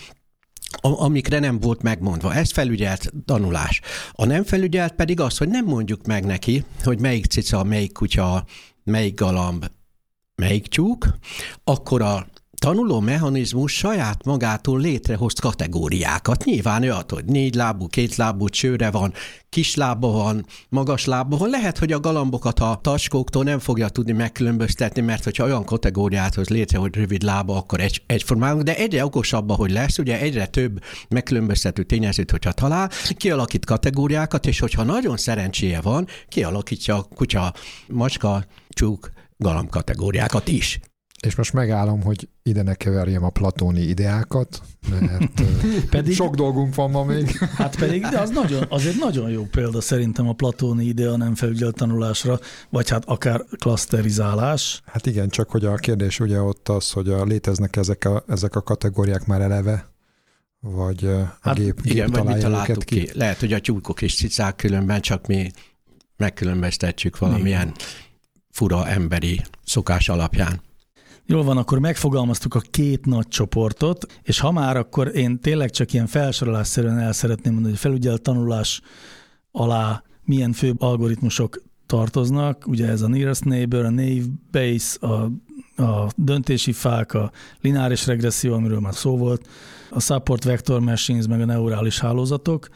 [0.81, 2.35] amikre nem volt megmondva.
[2.35, 3.81] Ez felügyelt tanulás.
[4.13, 8.45] A nem felügyelt pedig az, hogy nem mondjuk meg neki, hogy melyik cica, melyik kutya,
[8.85, 9.71] melyik galamb,
[10.35, 11.09] melyik tyúk,
[11.65, 12.27] akkor a
[12.61, 16.45] tanuló mechanizmus saját magától létrehoz kategóriákat.
[16.45, 19.13] Nyilván olyat, hogy négy lábú, két lábú csőre van,
[19.49, 21.51] kis lába van, magas lába van.
[21.51, 26.49] Lehet, hogy a galambokat a tacskóktól nem fogja tudni megkülönböztetni, mert hogyha olyan kategóriát hoz
[26.49, 30.83] létre, hogy rövid lába, akkor egy, egyformán, de egyre okosabb, hogy lesz, ugye egyre több
[31.09, 37.53] megkülönböztető tényezőt, hogyha talál, kialakít kategóriákat, és hogyha nagyon szerencséje van, kialakítja a kutya,
[37.89, 40.81] macska, csúk, galamb kategóriákat is.
[41.21, 45.31] És most megállom, hogy ide ne keverjem a platóni ideákat, mert
[45.91, 47.39] pedig, sok dolgunk van ma még.
[47.57, 51.35] Hát pedig, de az, nagyon, az egy nagyon jó példa szerintem a platóni idea nem
[51.35, 54.83] felügyelt tanulásra, vagy hát akár klaszterizálás.
[54.87, 58.55] Hát igen, csak hogy a kérdés ugye ott az, hogy a, léteznek ezek a, ezek
[58.55, 59.89] a kategóriák már eleve,
[60.61, 63.05] vagy a hát gép, igen, gép vagy mi találtuk ki.
[63.05, 63.11] ki.
[63.19, 65.51] Lehet, hogy a tyúkok és cicák különben, csak mi
[66.17, 67.75] megkülönböztetjük valamilyen igen.
[68.51, 70.61] fura emberi szokás alapján.
[71.31, 75.93] Jól van, akkor megfogalmaztuk a két nagy csoportot, és ha már, akkor én tényleg csak
[75.93, 78.81] ilyen felsorolásszerűen el szeretném mondani, hogy felügyelt tanulás
[79.53, 85.31] alá milyen fő algoritmusok tartoznak, ugye ez a nearest neighbor, a naive base, a,
[85.83, 89.49] a döntési fák, a lineáris regresszió, amiről már szó volt,
[89.91, 92.69] a support vector machines, meg a neurális hálózatok.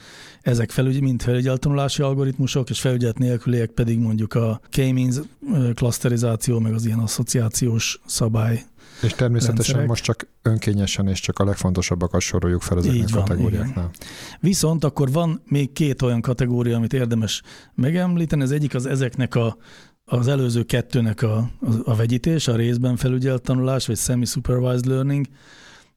[0.44, 5.16] Ezek felügy, mind felügyelt tanulási algoritmusok, és felügyelet nélküliek pedig mondjuk a K-means
[5.74, 8.64] klaszterizáció, meg az ilyen asszociációs szabály
[9.02, 9.86] és természetesen rendszerek.
[9.86, 13.90] most csak önkényesen és csak a legfontosabbakat soroljuk fel ezeknek a kategóriáknál.
[14.40, 17.42] Viszont akkor van még két olyan kategória, amit érdemes
[17.74, 18.42] megemlíteni.
[18.42, 19.56] Az egyik az ezeknek a,
[20.04, 21.48] az előző kettőnek a, a,
[21.84, 25.26] a vegyítés, a részben felügyelt tanulás, vagy semi-supervised learning,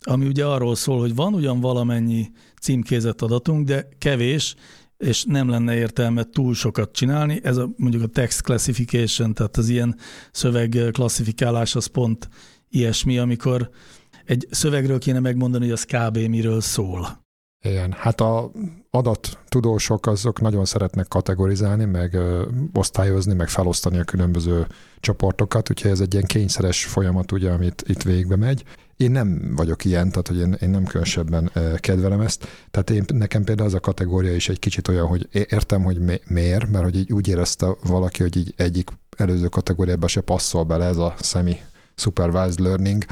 [0.01, 4.55] ami ugye arról szól, hogy van ugyan valamennyi címkézett adatunk, de kevés,
[4.97, 7.39] és nem lenne értelme túl sokat csinálni.
[7.43, 9.97] Ez a, mondjuk a text classification, tehát az ilyen
[10.31, 12.29] szöveg klasszifikálás, az pont
[12.69, 13.69] ilyesmi, amikor
[14.25, 16.17] egy szövegről kéne megmondani, hogy az kb.
[16.17, 17.26] miről szól.
[17.69, 18.51] Igen, hát a
[18.89, 24.67] adattudósok azok nagyon szeretnek kategorizálni, meg ö, osztályozni, meg felosztani a különböző
[24.99, 28.63] csoportokat, úgyhogy ez egy ilyen kényszeres folyamat, ugye, amit itt végbe megy.
[28.97, 32.47] Én nem vagyok ilyen, tehát hogy én, én nem különösebben kedvelem ezt.
[32.71, 36.19] Tehát én, nekem például az a kategória is egy kicsit olyan, hogy értem, hogy mi,
[36.27, 40.86] miért, mert hogy így úgy érezte valaki, hogy így egyik előző kategóriába se passzol bele
[40.86, 41.58] ez a semi
[41.95, 43.06] supervised learning,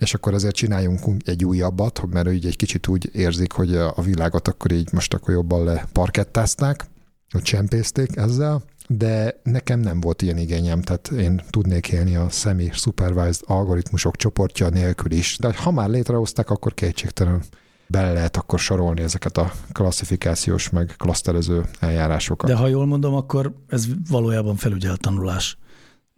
[0.00, 4.48] és akkor ezért csináljunk egy újabbat, mert így egy kicsit úgy érzik, hogy a világot
[4.48, 6.86] akkor így most akkor jobban leparkettázták,
[7.30, 12.70] hogy csempészték ezzel, de nekem nem volt ilyen igényem, tehát én tudnék élni a semi
[12.72, 17.42] supervised algoritmusok csoportja nélkül is, de ha már létrehozták, akkor kétségtelen
[17.86, 22.50] bele lehet akkor sorolni ezeket a klasszifikációs meg klaszterező eljárásokat.
[22.50, 25.58] De ha jól mondom, akkor ez valójában felügyelt tanulás.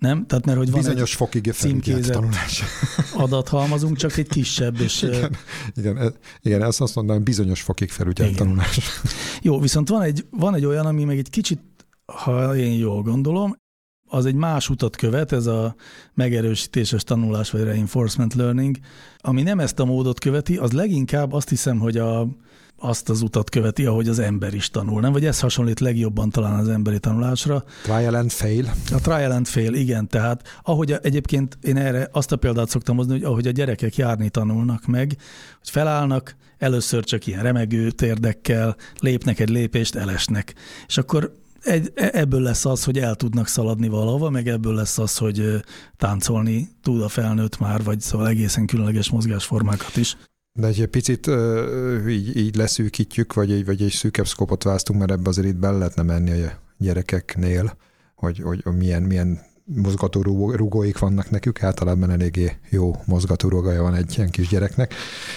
[0.03, 0.27] Nem?
[0.27, 2.61] Tehát mert hogy van Bizonyos fokig felügyelt címkézett- tanulás.
[2.63, 2.67] egy
[3.15, 5.37] adathalmazunk, csak egy kisebb, és Igen,
[5.75, 8.81] igen, ez- igen, ezt azt mondanám, bizonyos fokig felügyelt tanulás.
[9.43, 11.61] Jó, viszont van egy, van egy olyan, ami meg egy kicsit,
[12.07, 13.57] ha én jól gondolom,
[14.09, 15.75] az egy más utat követ, ez a
[16.15, 18.77] megerősítéses tanulás, vagy reinforcement learning,
[19.19, 22.29] ami nem ezt a módot követi, az leginkább azt hiszem, hogy a,
[22.83, 25.13] azt az utat követi, ahogy az ember is tanul, nem?
[25.13, 27.65] Vagy ez hasonlít legjobban talán az emberi tanulásra.
[27.83, 28.65] Trial and fail.
[28.93, 33.13] A trial and fail, igen, tehát ahogy egyébként én erre azt a példát szoktam hozni,
[33.13, 35.17] hogy ahogy a gyerekek járni tanulnak meg,
[35.59, 40.55] hogy felállnak, először csak ilyen remegő térdekkel, lépnek egy lépést, elesnek.
[40.87, 44.99] És akkor egy, e- ebből lesz az, hogy el tudnak szaladni valahova, meg ebből lesz
[44.99, 45.63] az, hogy
[45.97, 50.17] táncolni tud a felnőtt már, vagy szóval egészen különleges mozgásformákat is.
[50.55, 55.11] De egy picit ö, így, így leszűkítjük, vagy egy, vagy egy szűkebb szkopot választunk, mert
[55.11, 57.77] ebbe azért itt bele lehetne menni a gyerekeknél,
[58.15, 63.95] hogy, hogy milyen, milyen mozgató rugó- rugóik vannak nekük, általában eléggé jó mozgató rugója van
[63.95, 64.95] egy ilyen kis gyereknek.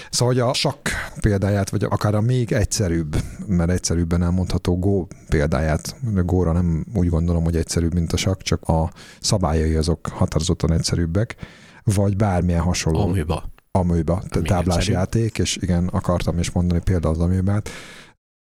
[0.09, 0.87] Szóval, hogy a sakk
[1.19, 3.15] példáját, vagy akár a még egyszerűbb,
[3.47, 8.63] mert egyszerűbben elmondható Go példáját, Góra nem úgy gondolom, hogy egyszerűbb, mint a sakk, csak
[8.63, 11.35] a szabályai azok határozottan egyszerűbbek,
[11.83, 13.53] vagy bármilyen hasonló Amőba.
[13.75, 14.97] Amőba, táblás egyszerű.
[14.97, 17.69] játék, és igen, akartam is mondani például az amőbát,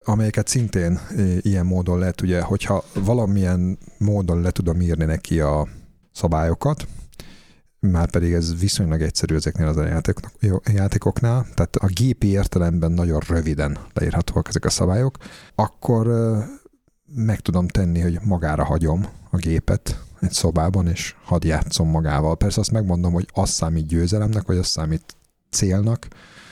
[0.05, 0.99] amelyeket szintén
[1.39, 5.67] ilyen módon lehet, ugye, hogyha valamilyen módon le tudom írni neki a
[6.11, 6.87] szabályokat,
[7.79, 9.77] már pedig ez viszonylag egyszerű ezeknél az
[10.73, 15.17] játékoknál, tehát a gépi értelemben nagyon röviden leírhatóak ezek a szabályok,
[15.55, 16.07] akkor
[17.15, 22.37] meg tudom tenni, hogy magára hagyom a gépet egy szobában, és hadd játszom magával.
[22.37, 25.17] Persze azt megmondom, hogy az számít győzelemnek, vagy az számít
[25.49, 26.07] célnak,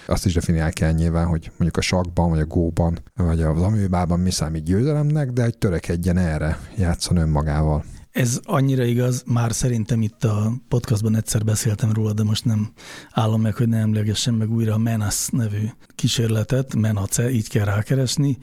[0.07, 4.19] azt is definiál kell nyilván, hogy mondjuk a sakban, vagy a góban, vagy az amőbában
[4.19, 7.83] mi számít győzelemnek, de hogy törekedjen erre, játszon önmagával.
[8.11, 12.71] Ez annyira igaz, már szerintem itt a podcastban egyszer beszéltem róla, de most nem
[13.11, 18.37] állom meg, hogy ne emlegessem meg újra a Menace nevű kísérletet, Menace, így kell rákeresni,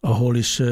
[0.00, 0.62] ahol is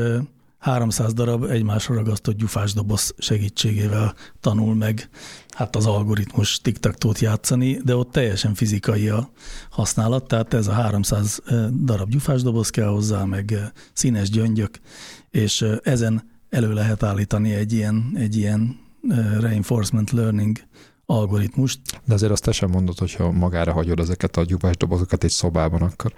[0.64, 5.08] 300 darab egymásra ragasztott gyufásdoboz segítségével tanul meg.
[5.48, 9.30] Hát az algoritmus tiktaktót játszani, de ott teljesen fizikai a
[9.70, 11.42] használat, tehát ez a 300
[11.84, 13.60] darab gyufásdoboz kell hozzá, meg ö,
[13.92, 14.80] színes gyöngyök,
[15.30, 18.80] és ö, ezen elő lehet állítani egy ilyen, egy ilyen
[19.40, 20.58] reinforcement learning
[21.14, 21.80] algoritmust.
[22.04, 25.82] De azért azt te sem mondod, hogyha magára hagyod ezeket a gyufás dobozokat egy szobában,
[25.82, 26.12] akkor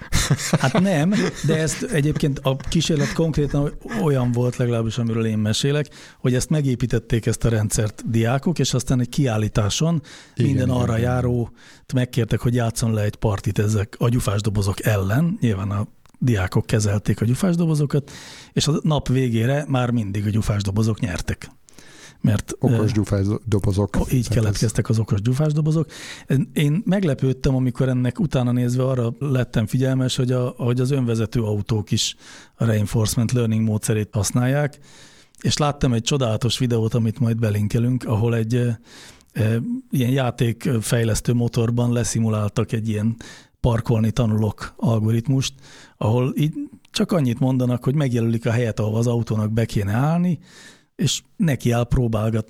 [0.61, 1.15] Hát nem,
[1.47, 7.27] de ezt egyébként a kísérlet konkrétan olyan volt legalábbis, amiről én mesélek, hogy ezt megépítették
[7.27, 10.03] ezt a rendszert diákok, és aztán egy kiállításon
[10.35, 11.11] Igen, minden igen, arra igen.
[11.11, 11.51] járó
[11.95, 15.37] megkértek, hogy játszon le egy partit ezek a gyufásdobozok ellen.
[15.41, 15.87] Nyilván a
[16.19, 18.11] diákok kezelték a gyufásdobozokat,
[18.53, 21.51] és a nap végére már mindig a gyufásdobozok nyertek.
[22.21, 23.97] Mert okos ö, gyufás dobozok.
[23.97, 25.87] Így Tehát ez- keletkeztek az okos gyufásdobozok.
[26.53, 31.91] Én meglepődtem, amikor ennek utána nézve arra lettem figyelmes, hogy, a, hogy az önvezető autók
[31.91, 32.17] is
[32.55, 34.79] a reinforcement learning módszerét használják,
[35.41, 38.81] és láttam egy csodálatos videót, amit majd belinkelünk, ahol egy e,
[39.33, 43.17] e, ilyen játékfejlesztő motorban leszimuláltak egy ilyen
[43.61, 45.55] parkolni tanulok algoritmust,
[45.97, 46.55] ahol így
[46.91, 50.39] csak annyit mondanak, hogy megjelölik a helyet, ahova az autónak be kéne állni,
[50.97, 51.85] és neki áll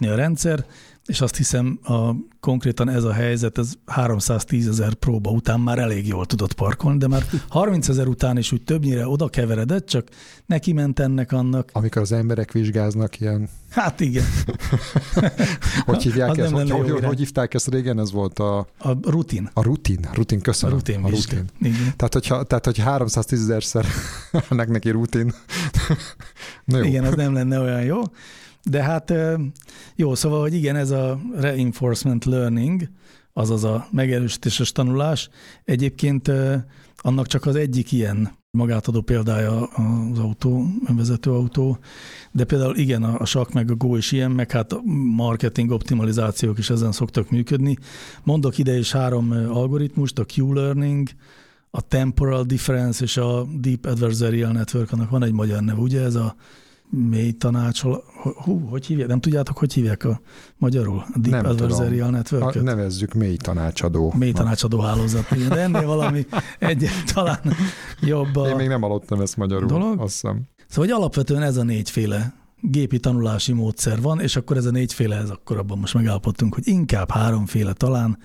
[0.09, 0.66] a rendszer,
[1.06, 6.07] és azt hiszem, a, konkrétan ez a helyzet, ez 310 ezer próba után már elég
[6.07, 10.09] jól tudott parkolni, de már 30 ezer után is úgy többnyire oda keveredett, csak
[10.46, 11.70] neki ment ennek annak.
[11.72, 13.48] Amikor az emberek vizsgáznak ilyen...
[13.70, 14.24] Hát igen.
[15.86, 16.52] hogy hívják ezt?
[16.52, 17.98] Hogy, hogy, hogy, hívták ezt régen?
[17.98, 18.59] Ez volt a...
[18.78, 19.50] A rutin.
[19.52, 20.09] A rutin.
[20.12, 20.74] Rutin, köszönöm.
[20.74, 21.04] A rutin.
[21.04, 21.44] A rutin.
[21.61, 21.92] Igen.
[21.96, 23.86] Tehát, hogyha, tehát, hogy 310 ezerszer
[24.50, 25.32] ennek neki rutin.
[26.64, 26.82] jó.
[26.82, 28.02] Igen, az nem lenne olyan jó.
[28.70, 29.12] De hát
[29.94, 32.88] jó, szóval, hogy igen, ez a reinforcement learning,
[33.32, 35.28] azaz a megerősítéses tanulás,
[35.64, 36.32] egyébként
[36.96, 41.78] annak csak az egyik ilyen magátadó példája az autó, önvezető autó,
[42.32, 44.74] de például igen, a sakk meg a Go is ilyen, meg hát
[45.16, 47.76] marketing optimalizációk is ezen szoktak működni.
[48.24, 51.08] Mondok ide is három algoritmust, a Q-learning,
[51.70, 56.02] a temporal difference és a deep adversarial network, annak van egy magyar neve, ugye?
[56.02, 56.36] Ez a
[56.91, 58.05] mély tanácsol,
[58.45, 60.20] hú, hogy hívják, nem tudjátok, hogy hívják a
[60.57, 61.05] magyarul?
[61.14, 62.62] A Deep nem Adversarial network -öt?
[62.62, 64.12] Nevezzük mély tanácsadó.
[64.16, 66.26] Mély tanácsadó hálózat, igen, de ennél valami
[66.59, 67.41] egy talán
[68.01, 70.01] jobb a Én még nem hallottam ezt magyarul, dolog.
[70.01, 70.43] azt hiszem.
[70.68, 75.16] Szóval hogy alapvetően ez a négyféle gépi tanulási módszer van, és akkor ez a négyféle,
[75.16, 78.18] ez akkor abban most megállapodtunk, hogy inkább háromféle talán,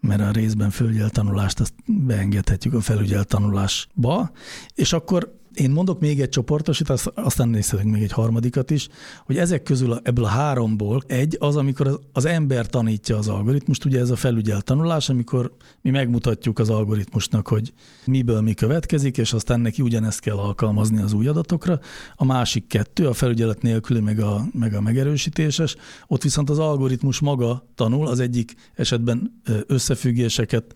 [0.00, 4.30] mert a részben felügyelt tanulást azt beengedhetjük a felügyelt tanulásba,
[4.74, 8.88] és akkor én mondok még egy csoportosítást, aztán nézhetek még egy harmadikat is,
[9.26, 13.84] hogy ezek közül ebből a háromból egy az, amikor az, az ember tanítja az algoritmust,
[13.84, 17.72] ugye ez a felügyelt tanulás, amikor mi megmutatjuk az algoritmusnak, hogy
[18.04, 21.80] miből mi következik, és aztán neki ugyanezt kell alkalmazni az új adatokra.
[22.16, 25.76] A másik kettő, a felügyelet nélküli, meg a, meg a megerősítéses,
[26.06, 30.74] ott viszont az algoritmus maga tanul, az egyik esetben összefüggéseket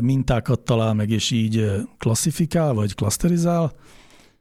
[0.00, 3.72] mintákat talál meg, és így klasszifikál, vagy klaszterizál.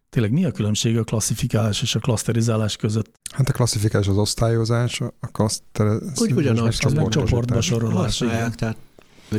[0.10, 3.20] Tényleg mi a különbség a klasszifikálás és a klaszterizálás között?
[3.34, 8.18] Hát a klasszifikálás az osztályozás, a klaszterizálás Úgy ugyanaz, csak csoportba sorolás.
[8.18, 8.78] Tehát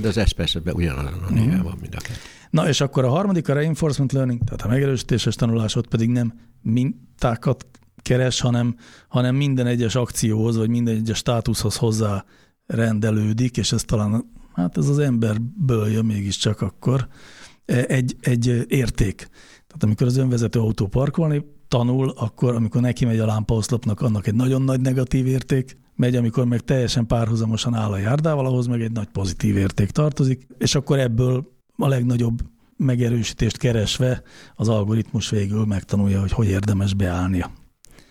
[0.00, 2.18] de az esetben ugyanaz a néven van mind a kettő.
[2.50, 6.32] Na és akkor a harmadik a reinforcement learning, tehát a megerősítéses tanulás, ott pedig nem
[6.62, 7.66] mintákat
[8.02, 8.76] keres, hanem,
[9.08, 12.24] hanem minden egyes akcióhoz, vagy minden egyes státuszhoz hozzá
[12.66, 17.08] rendelődik, és ez talán hát ez az emberből jön mégiscsak akkor
[17.64, 19.16] e, egy, egy érték.
[19.66, 24.34] Tehát amikor az önvezető autó parkolni tanul, akkor amikor neki megy a lámpaoszlopnak, annak egy
[24.34, 28.92] nagyon nagy negatív érték megy, amikor meg teljesen párhuzamosan áll a járdával, ahhoz meg egy
[28.92, 32.42] nagy pozitív érték tartozik, és akkor ebből a legnagyobb
[32.76, 34.22] megerősítést keresve
[34.54, 37.50] az algoritmus végül megtanulja, hogy hogy érdemes beállnia.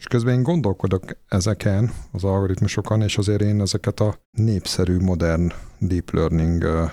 [0.03, 6.11] És közben én gondolkodok ezeken, az algoritmusokon, és azért én ezeket a népszerű, modern deep
[6.11, 6.91] learning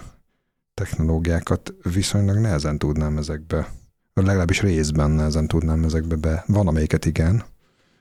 [0.75, 3.69] technológiákat viszonylag nehezen tudnám ezekbe,
[4.15, 6.45] legalábbis részben nehezen tudnám ezekbe be.
[6.47, 7.45] Van amelyiket igen.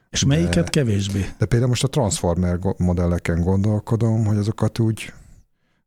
[0.10, 1.26] És melyiket de, kevésbé?
[1.38, 5.14] De például most a transformer modelleken gondolkodom, hogy azokat úgy,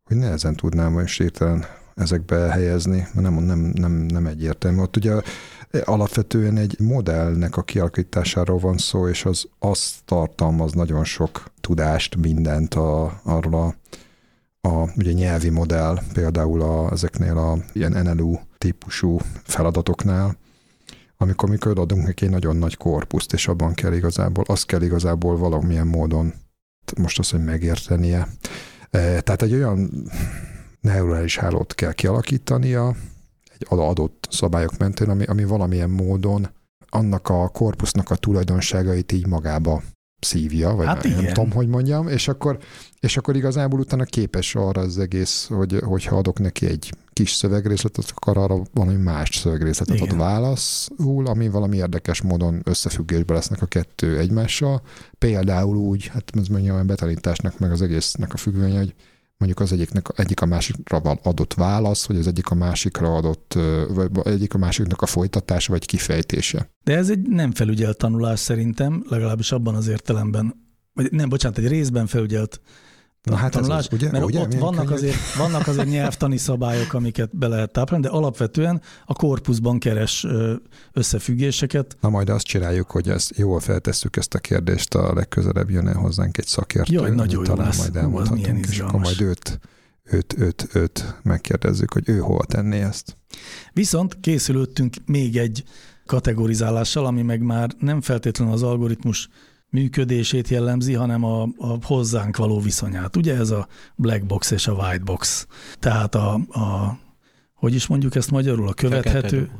[0.04, 1.64] hogy nehezen tudnám most hirtelen
[1.94, 4.80] ezekbe helyezni, mert nem, nem, nem, nem egyértelmű.
[4.80, 5.12] Ott ugye
[5.84, 12.74] alapvetően egy modellnek a kialakításáról van szó, és az az tartalmaz nagyon sok tudást, mindent
[12.74, 13.74] a, arról a,
[14.68, 20.36] a ugye nyelvi modell, például a, ezeknél a ilyen NLU típusú feladatoknál,
[21.16, 25.36] amikor mi adunk neki egy nagyon nagy korpuszt, és abban kell igazából, azt kell igazából
[25.36, 26.32] valamilyen módon,
[26.96, 28.28] most azt, hogy megértenie.
[28.90, 29.90] E, tehát egy olyan
[30.80, 32.94] neurális hálót kell kialakítania,
[33.68, 36.48] adott szabályok mentén, ami, ami valamilyen módon
[36.88, 39.82] annak a korpusznak a tulajdonságait így magába
[40.24, 42.58] szívja, vagy hát nem, nem tudom, hogy mondjam, és akkor,
[43.00, 48.12] és akkor igazából utána képes arra az egész, hogy, hogyha adok neki egy kis szövegrészletet,
[48.14, 50.08] akkor arra valami más szövegrészletet igen.
[50.08, 54.82] ad válaszul, ami valami érdekes módon összefüggésbe lesznek a kettő egymással.
[55.18, 58.94] Például úgy, hát ez mondjam, a betanításnak meg az egésznek a függvénye, hogy
[59.38, 63.58] mondjuk az egyiknek, egyik a másikra adott válasz, vagy az egyik a másikra adott,
[63.88, 66.70] vagy egyik a másiknak a folytatása, vagy kifejtése.
[66.84, 70.54] De ez egy nem felügyelt tanulás szerintem, legalábbis abban az értelemben,
[70.92, 72.60] vagy nem, bocsánat, egy részben felügyelt
[73.22, 74.10] Na hát tanulás, ez az, ugye?
[74.10, 74.40] Mert ugye?
[74.40, 79.78] ott vannak azért, vannak azért nyelvtani szabályok, amiket be lehet táplálni, de alapvetően a korpuszban
[79.78, 80.26] keres
[80.92, 81.96] összefüggéseket.
[82.00, 85.94] Na majd azt csináljuk, hogy ezt jól feltesszük ezt a kérdést, a legközelebb jön -e
[85.94, 86.92] hozzánk egy szakértő.
[86.92, 87.78] Jaj, nagyon jó lesz.
[87.78, 89.58] majd elmondhatunk, és akkor majd őt,
[90.02, 93.16] őt, őt, őt megkérdezzük, hogy ő hova tenné ezt.
[93.72, 95.64] Viszont készülöttünk még egy
[96.06, 99.28] kategorizálással, ami meg már nem feltétlenül az algoritmus
[99.72, 103.16] működését jellemzi, hanem a, a hozzánk való viszonyát.
[103.16, 105.46] Ugye ez a black box és a white box.
[105.78, 106.98] Tehát a, a
[107.54, 109.50] hogy is mondjuk ezt magyarul, a követhető,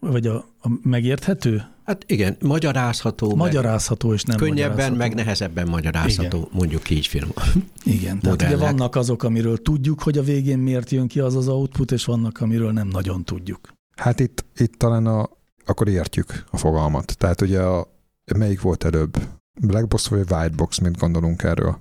[0.00, 1.64] vagy a, a megérthető?
[1.84, 3.34] Hát igen, magyarázható.
[3.34, 4.96] Magyarázható és nem Könnyebben, magyarázható.
[4.96, 6.50] meg nehezebben magyarázható, igen.
[6.52, 7.30] mondjuk így film.
[7.84, 11.48] Igen, tehát ugye vannak azok, amiről tudjuk, hogy a végén miért jön ki az az
[11.48, 13.72] output, és vannak, amiről nem nagyon tudjuk.
[13.96, 15.28] Hát itt, itt talán a,
[15.64, 17.18] akkor értjük a fogalmat.
[17.18, 17.88] Tehát ugye a,
[18.36, 19.16] melyik volt előbb?
[19.60, 21.78] Black box vagy white box, mint gondolunk erről?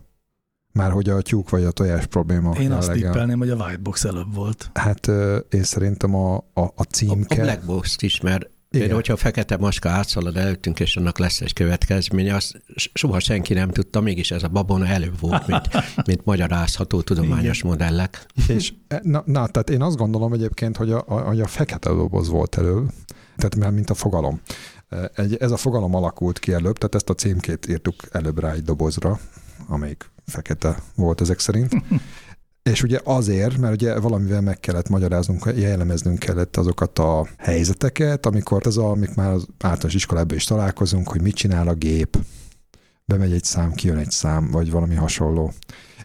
[0.74, 2.56] Már hogy a tyúk vagy a tojás probléma.
[2.60, 4.70] Én azt tippelném, hogy a white box előbb volt.
[4.74, 5.08] Hát
[5.50, 7.36] én szerintem a, a, a címke...
[7.36, 8.88] A, a black box is, mert igen.
[8.88, 12.62] Én, hogyha a fekete maska átszalad előttünk, és annak lesz egy következménye, azt
[12.94, 15.70] soha senki nem tudta, mégis ez a babona előbb volt, mint,
[16.08, 17.72] mint magyarázható tudományos Igen.
[17.72, 18.26] modellek.
[18.48, 22.58] És na, na, tehát én azt gondolom egyébként, hogy a, a, a fekete doboz volt
[22.58, 22.86] elő,
[23.36, 24.42] tehát mert mint a fogalom.
[25.16, 28.64] Egy, ez a fogalom alakult ki előbb, tehát ezt a címkét írtuk előbb rá egy
[28.64, 29.20] dobozra,
[29.68, 31.74] amelyik fekete volt ezek szerint.
[32.64, 38.62] És ugye azért, mert ugye valamivel meg kellett magyaráznunk, jellemeznünk kellett azokat a helyzeteket, amikor
[38.66, 42.18] ez a, amik már az általános iskolában is találkozunk, hogy mit csinál a gép,
[43.06, 45.54] bemegy egy szám, kijön egy szám, vagy valami hasonló.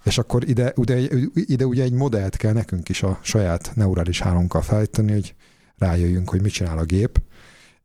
[0.05, 1.01] És akkor ide, ide,
[1.35, 5.35] ide ugye egy modellt kell nekünk is a saját neurális hálónkkal fejteni, hogy
[5.77, 7.21] rájöjjünk, hogy mit csinál a gép,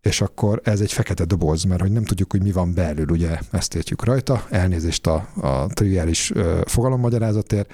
[0.04, 3.39] és akkor ez egy fekete doboz, mert hogy nem tudjuk, hogy mi van belül, ugye
[3.51, 6.32] ezt értjük rajta, elnézést a, a triviális
[6.66, 7.74] fogalommagyarázatért,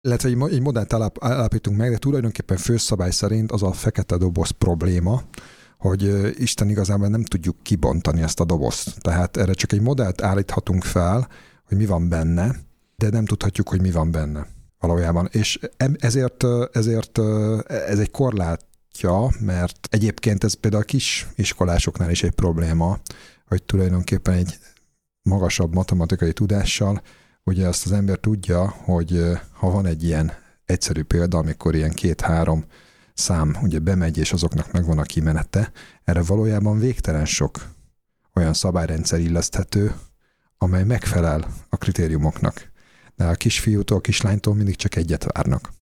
[0.00, 5.22] illetve egy, egy modellt állapítunk meg, de tulajdonképpen főszabály szerint az a fekete doboz probléma,
[5.78, 9.00] hogy Isten igazából nem tudjuk kibontani ezt a dobozt.
[9.00, 11.28] Tehát erre csak egy modellt állíthatunk fel,
[11.66, 12.56] hogy mi van benne,
[12.96, 14.46] de nem tudhatjuk, hogy mi van benne
[14.78, 15.28] valójában.
[15.32, 15.58] És
[15.98, 17.18] ezért, ezért
[17.68, 18.10] ez egy
[19.00, 22.98] korlátja, mert egyébként ez például a kis iskolásoknál is egy probléma,
[23.46, 24.58] hogy tulajdonképpen egy
[25.22, 27.02] magasabb matematikai tudással
[27.44, 29.22] ugye azt az ember tudja, hogy
[29.52, 30.32] ha van egy ilyen
[30.64, 32.64] egyszerű példa, amikor ilyen két-három
[33.14, 35.72] szám ugye bemegy, és azoknak megvan a kimenete,
[36.04, 37.68] erre valójában végtelen sok
[38.34, 39.94] olyan szabályrendszer illeszthető,
[40.58, 42.70] amely megfelel a kritériumoknak.
[43.16, 45.79] De a kisfiútól, a kislánytól mindig csak egyet várnak.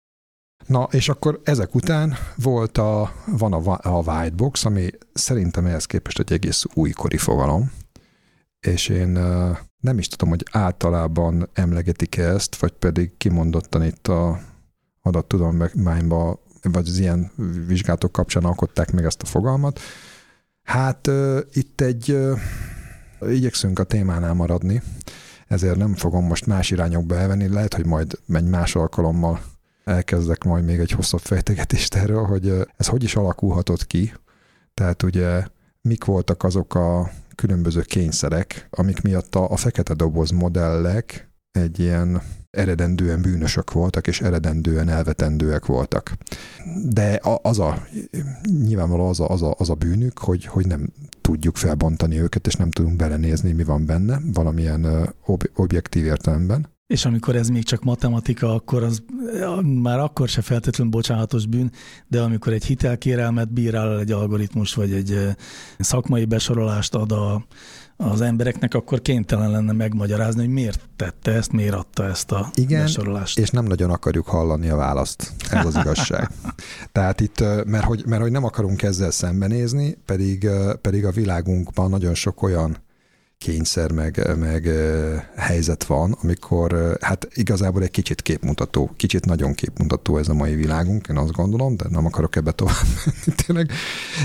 [0.67, 6.19] Na, és akkor ezek után volt a, van a, a whitebox, ami szerintem ehhez képest
[6.19, 7.71] egy egész újkori fogalom,
[8.59, 9.07] és én
[9.79, 14.39] nem is tudom, hogy általában emlegetik -e ezt, vagy pedig kimondottan itt a
[15.01, 17.31] adattudományban, vagy az ilyen
[17.67, 19.79] vizsgálatok kapcsán alkották meg ezt a fogalmat.
[20.63, 21.09] Hát
[21.51, 22.17] itt egy,
[23.29, 24.81] igyekszünk a témánál maradni,
[25.47, 29.41] ezért nem fogom most más irányokba elvenni, lehet, hogy majd egy más alkalommal
[29.87, 34.13] elkezdek majd még egy hosszabb fejtegetést erről, hogy ez hogy is alakulhatott ki,
[34.73, 35.47] tehát ugye
[35.81, 42.21] mik voltak azok a különböző kényszerek, amik miatt a, a fekete doboz modellek egy ilyen
[42.49, 46.17] eredendően bűnösök voltak, és eredendően elvetendőek voltak.
[46.89, 47.87] De az a,
[48.63, 50.89] nyilvánvaló az a, az a, az a bűnük, hogy, hogy nem
[51.21, 56.76] tudjuk felbontani őket, és nem tudunk belenézni, mi van benne, valamilyen ob- objektív értelemben.
[56.87, 59.03] És amikor ez még csak matematika, akkor az
[59.63, 61.71] már akkor se feltétlenül bocsánatos bűn,
[62.07, 65.35] de amikor egy hitelkérelmet bírál egy algoritmus, vagy egy
[65.79, 67.45] szakmai besorolást ad a,
[67.97, 72.81] az embereknek, akkor kénytelen lenne megmagyarázni, hogy miért tette ezt, miért adta ezt a Igen,
[72.81, 73.39] besorolást.
[73.39, 75.33] és nem nagyon akarjuk hallani a választ.
[75.51, 76.29] Ez az igazság.
[76.91, 80.49] Tehát itt, mert hogy, mert hogy nem akarunk ezzel szembenézni, pedig,
[80.81, 82.77] pedig a világunkban nagyon sok olyan
[83.37, 84.69] kényszer, meg, meg
[85.35, 91.07] helyzet van, amikor hát igazából egy kicsit képmutató, kicsit nagyon képmutató ez a mai világunk,
[91.07, 93.71] én azt gondolom, de nem akarok ebbe tovább menni tényleg,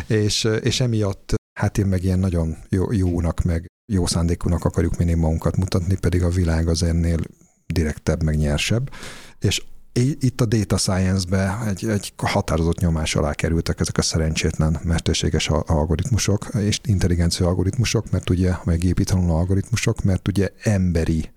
[0.07, 5.17] és, és emiatt hát én meg ilyen nagyon jó, jónak, meg jó szándékúnak akarjuk mindig
[5.17, 7.19] magunkat mutatni, pedig a világ az ennél
[7.67, 8.91] direktebb, meg nyersebb,
[9.39, 9.63] és
[9.95, 16.47] itt a data science-be egy, egy határozott nyomás alá kerültek ezek a szerencsétlen mesterséges algoritmusok
[16.59, 21.31] és intelligencia algoritmusok, mert ugye, meg gépi tanuló algoritmusok, mert ugye emberi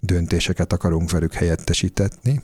[0.00, 2.42] döntéseket akarunk velük helyettesítetni,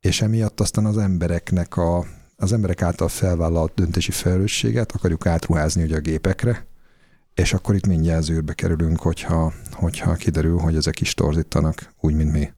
[0.00, 2.06] és emiatt aztán az embereknek a,
[2.36, 6.66] az emberek által felvállalt döntési felelősséget akarjuk átruházni ugye a gépekre,
[7.34, 12.32] és akkor itt mindjárt zűrbe kerülünk, hogyha, hogyha kiderül, hogy ezek is torzítanak, úgy, mint
[12.32, 12.56] mi.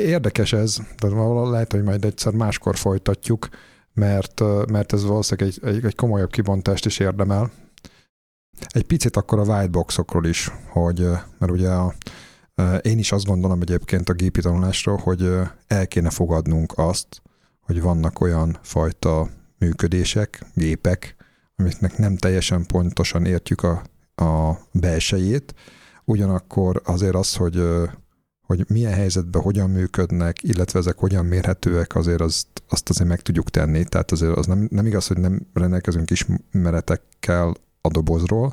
[0.00, 1.08] Érdekes ez, de
[1.50, 3.48] lehet, hogy majd egyszer máskor folytatjuk,
[3.92, 7.50] mert, mert ez valószínűleg egy, egy, egy komolyabb kibontást is érdemel.
[8.68, 10.98] Egy picit akkor a whiteboxokról is, hogy,
[11.38, 11.94] mert ugye a,
[12.82, 15.30] én is azt gondolom egyébként a gépi tanulásról, hogy
[15.66, 17.22] el kéne fogadnunk azt,
[17.60, 19.28] hogy vannak olyan fajta
[19.58, 21.16] működések, gépek,
[21.56, 23.82] amiknek nem teljesen pontosan értjük a,
[24.24, 25.54] a belsejét,
[26.04, 27.62] ugyanakkor azért az, hogy
[28.46, 33.50] hogy milyen helyzetben hogyan működnek, illetve ezek hogyan mérhetőek, azért azt, azt azért meg tudjuk
[33.50, 33.84] tenni.
[33.84, 38.52] Tehát azért az nem, nem igaz, hogy nem rendelkezünk ismeretekkel a dobozról,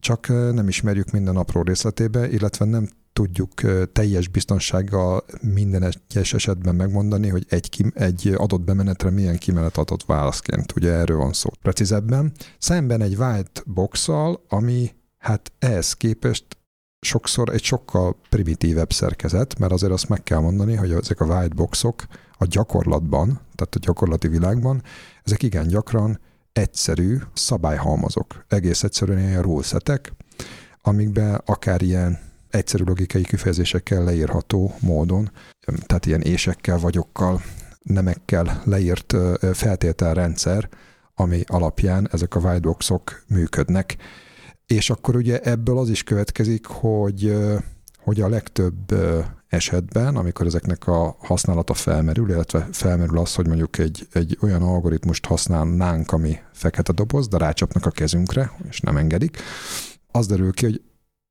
[0.00, 3.52] csak nem ismerjük minden apró részletébe, illetve nem tudjuk
[3.92, 10.04] teljes biztonsággal minden egyes esetben megmondani, hogy egy, kim, egy adott bemenetre milyen kimenet adott
[10.04, 10.72] válaszként.
[10.76, 12.32] Ugye erről van szó precízebben.
[12.58, 14.08] Szemben egy white box
[14.48, 16.44] ami hát ehhez képest
[17.00, 21.54] sokszor egy sokkal primitívebb szerkezet, mert azért azt meg kell mondani, hogy ezek a white
[21.54, 22.06] boxok
[22.38, 24.82] a gyakorlatban, tehát a gyakorlati világban,
[25.24, 26.20] ezek igen gyakran
[26.52, 28.44] egyszerű szabályhalmazok.
[28.48, 30.12] Egész egyszerűen ilyen ruleszetek,
[30.82, 32.18] amikben akár ilyen
[32.50, 35.30] egyszerű logikai kifejezésekkel leírható módon,
[35.86, 37.42] tehát ilyen ésekkel, vagyokkal,
[37.82, 39.16] nemekkel leírt
[39.52, 40.68] feltételrendszer,
[41.14, 43.96] ami alapján ezek a whiteboxok működnek.
[44.74, 47.36] És akkor ugye ebből az is következik, hogy,
[47.98, 48.94] hogy a legtöbb
[49.48, 55.26] esetben, amikor ezeknek a használata felmerül, illetve felmerül az, hogy mondjuk egy, egy olyan algoritmust
[55.26, 59.38] használnánk, ami fekete doboz, de rácsapnak a kezünkre, és nem engedik,
[60.10, 60.82] az derül ki, hogy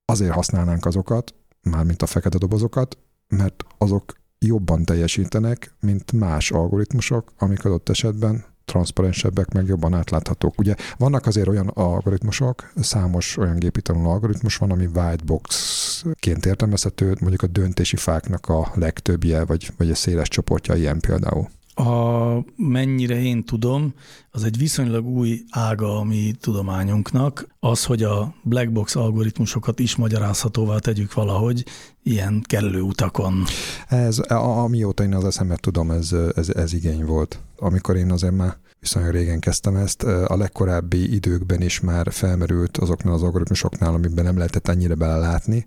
[0.06, 7.66] azért használnánk azokat, mármint a fekete dobozokat, mert azok jobban teljesítenek, mint más algoritmusok, amik
[7.66, 10.60] adott esetben transzparensebbek, meg jobban átláthatók.
[10.60, 17.16] Ugye vannak azért olyan algoritmusok, számos olyan gépi tanuló algoritmus van, ami white box-ként értelmezhető,
[17.20, 21.48] mondjuk a döntési fáknak a legtöbbje, vagy, vagy a széles csoportja ilyen például.
[21.80, 23.94] A mennyire én tudom,
[24.32, 29.96] az egy viszonylag új ága a mi tudományunknak, az, hogy a black box algoritmusokat is
[29.96, 31.66] magyarázhatóvá tegyük valahogy
[32.04, 33.44] ilyen kellő utakon.
[33.88, 37.40] Ez, amióta én az eszemet tudom, ez, ez, ez igény volt.
[37.58, 43.14] Amikor én azért már viszonylag régen kezdtem ezt, a legkorábbi időkben is már felmerült azoknál
[43.14, 45.66] az algoritmusoknál, amiben nem lehetett ennyire belelátni,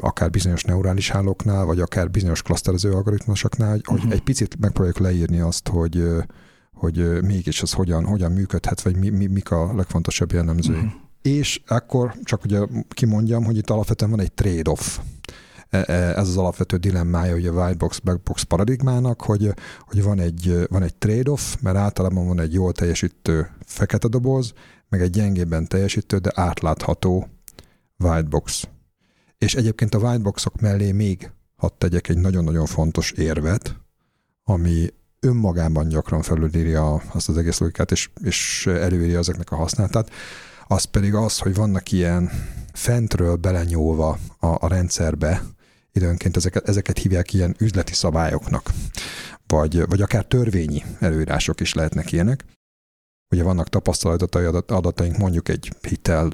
[0.00, 4.12] akár bizonyos neurális hálóknál, vagy akár bizonyos klaszterező algoritmusoknál, hogy uh-huh.
[4.12, 6.04] egy picit megpróbáljuk leírni azt, hogy
[6.78, 10.76] hogy mégis ez hogyan, hogyan működhet, vagy mi, mi, mik a legfontosabb jellemzői.
[10.76, 10.92] Uh-huh.
[11.22, 14.98] És akkor csak ugye kimondjam, hogy itt alapvetően van egy trade-off.
[15.70, 20.02] E, e, ez az alapvető dilemmája ugye a white box, black box paradigmának, hogy, hogy
[20.02, 24.52] van egy, van egy trade-off, mert általában van egy jól teljesítő fekete doboz,
[24.88, 27.28] meg egy gyengébben teljesítő, de átlátható
[27.98, 28.68] white box.
[29.38, 33.76] És egyébként a whiteboxok mellé még hadd tegyek egy nagyon-nagyon fontos érvet,
[34.44, 40.10] ami önmagában gyakran felülírja azt az egész logikát, és, és előírja ezeknek a használatát,
[40.66, 42.30] az pedig az, hogy vannak ilyen
[42.72, 45.42] fentről belenyúlva a, a rendszerbe,
[45.92, 48.70] időnként ezeket, ezeket hívják ilyen üzleti szabályoknak,
[49.46, 52.44] vagy, vagy akár törvényi előírások is lehetnek ilyenek.
[53.30, 56.32] Ugye vannak tapasztalatai adataink mondjuk egy hitel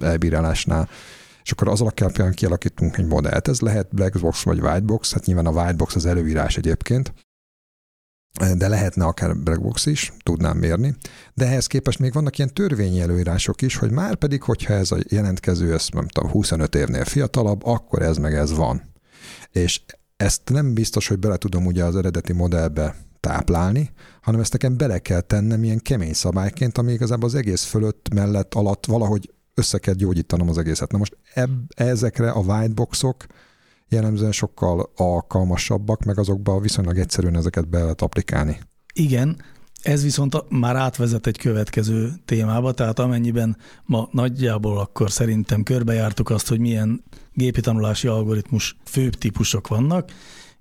[0.00, 0.88] elbírálásnál,
[1.46, 3.48] és akkor az alapján kialakítunk egy modellt.
[3.48, 7.12] Ez lehet black box vagy white box, hát nyilván a white box az előírás egyébként,
[8.56, 10.94] de lehetne akár black box is, tudnám mérni.
[11.34, 14.98] De ehhez képest még vannak ilyen törvényi előírások is, hogy már pedig, hogyha ez a
[15.08, 18.82] jelentkező, ezt nem tudom, 25 évnél fiatalabb, akkor ez meg ez van.
[19.50, 19.80] És
[20.16, 23.90] ezt nem biztos, hogy bele tudom ugye az eredeti modellbe táplálni,
[24.20, 28.54] hanem ezt nekem bele kell tennem ilyen kemény szabályként, ami igazából az egész fölött, mellett,
[28.54, 30.92] alatt valahogy össze kell gyógyítanom az egészet.
[30.92, 33.26] Na most eb, ezekre a whiteboxok
[33.88, 38.58] jellemzően sokkal alkalmasabbak, meg azokba viszonylag egyszerűen ezeket be lehet applikálni.
[38.94, 39.42] Igen,
[39.82, 46.48] ez viszont már átvezet egy következő témába, tehát amennyiben ma nagyjából akkor szerintem körbejártuk azt,
[46.48, 50.10] hogy milyen gépi tanulási algoritmus főbb típusok vannak,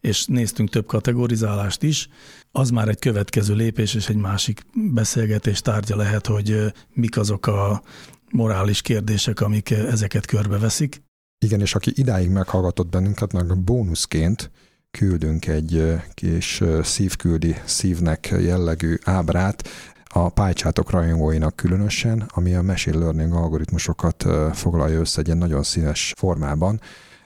[0.02, 2.08] és néztünk több kategorizálást is,
[2.52, 7.82] az már egy következő lépés és egy másik beszélgetés tárgya lehet, hogy mik azok a
[8.36, 11.04] morális kérdések, amik ezeket körbeveszik.
[11.46, 14.52] Igen, és aki idáig meghallgatott bennünket, meg bónuszként
[14.92, 19.70] küldünk egy kis szívküldi szívnek jellegű ábrát,
[20.18, 26.14] a pálycsátok rajongóinak különösen, ami a machine learning algoritmusokat foglalja össze egy ilyen nagyon színes
[26.18, 26.82] formában.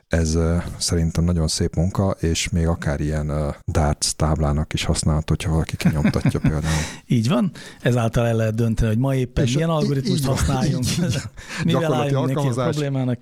[0.10, 0.38] Ez
[0.78, 6.40] szerintem nagyon szép munka, és még akár ilyen darts táblának is használható, hogyha valaki kinyomtatja
[6.50, 6.82] például.
[7.08, 7.52] Így van,
[7.82, 10.86] ezáltal el lehet dönteni, hogy ma éppen és milyen algoritmust használjunk,
[11.66, 13.20] mivel álljunk neki a problémának.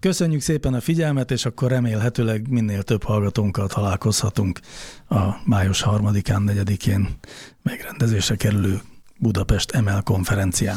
[0.00, 4.60] Köszönjük szépen a figyelmet, és akkor remélhetőleg minél több hallgatónkkal találkozhatunk
[5.08, 7.08] a május harmadikán, negyedikén
[7.62, 8.80] megrendezésre kerülő
[9.18, 10.76] Budapest ML konferencián.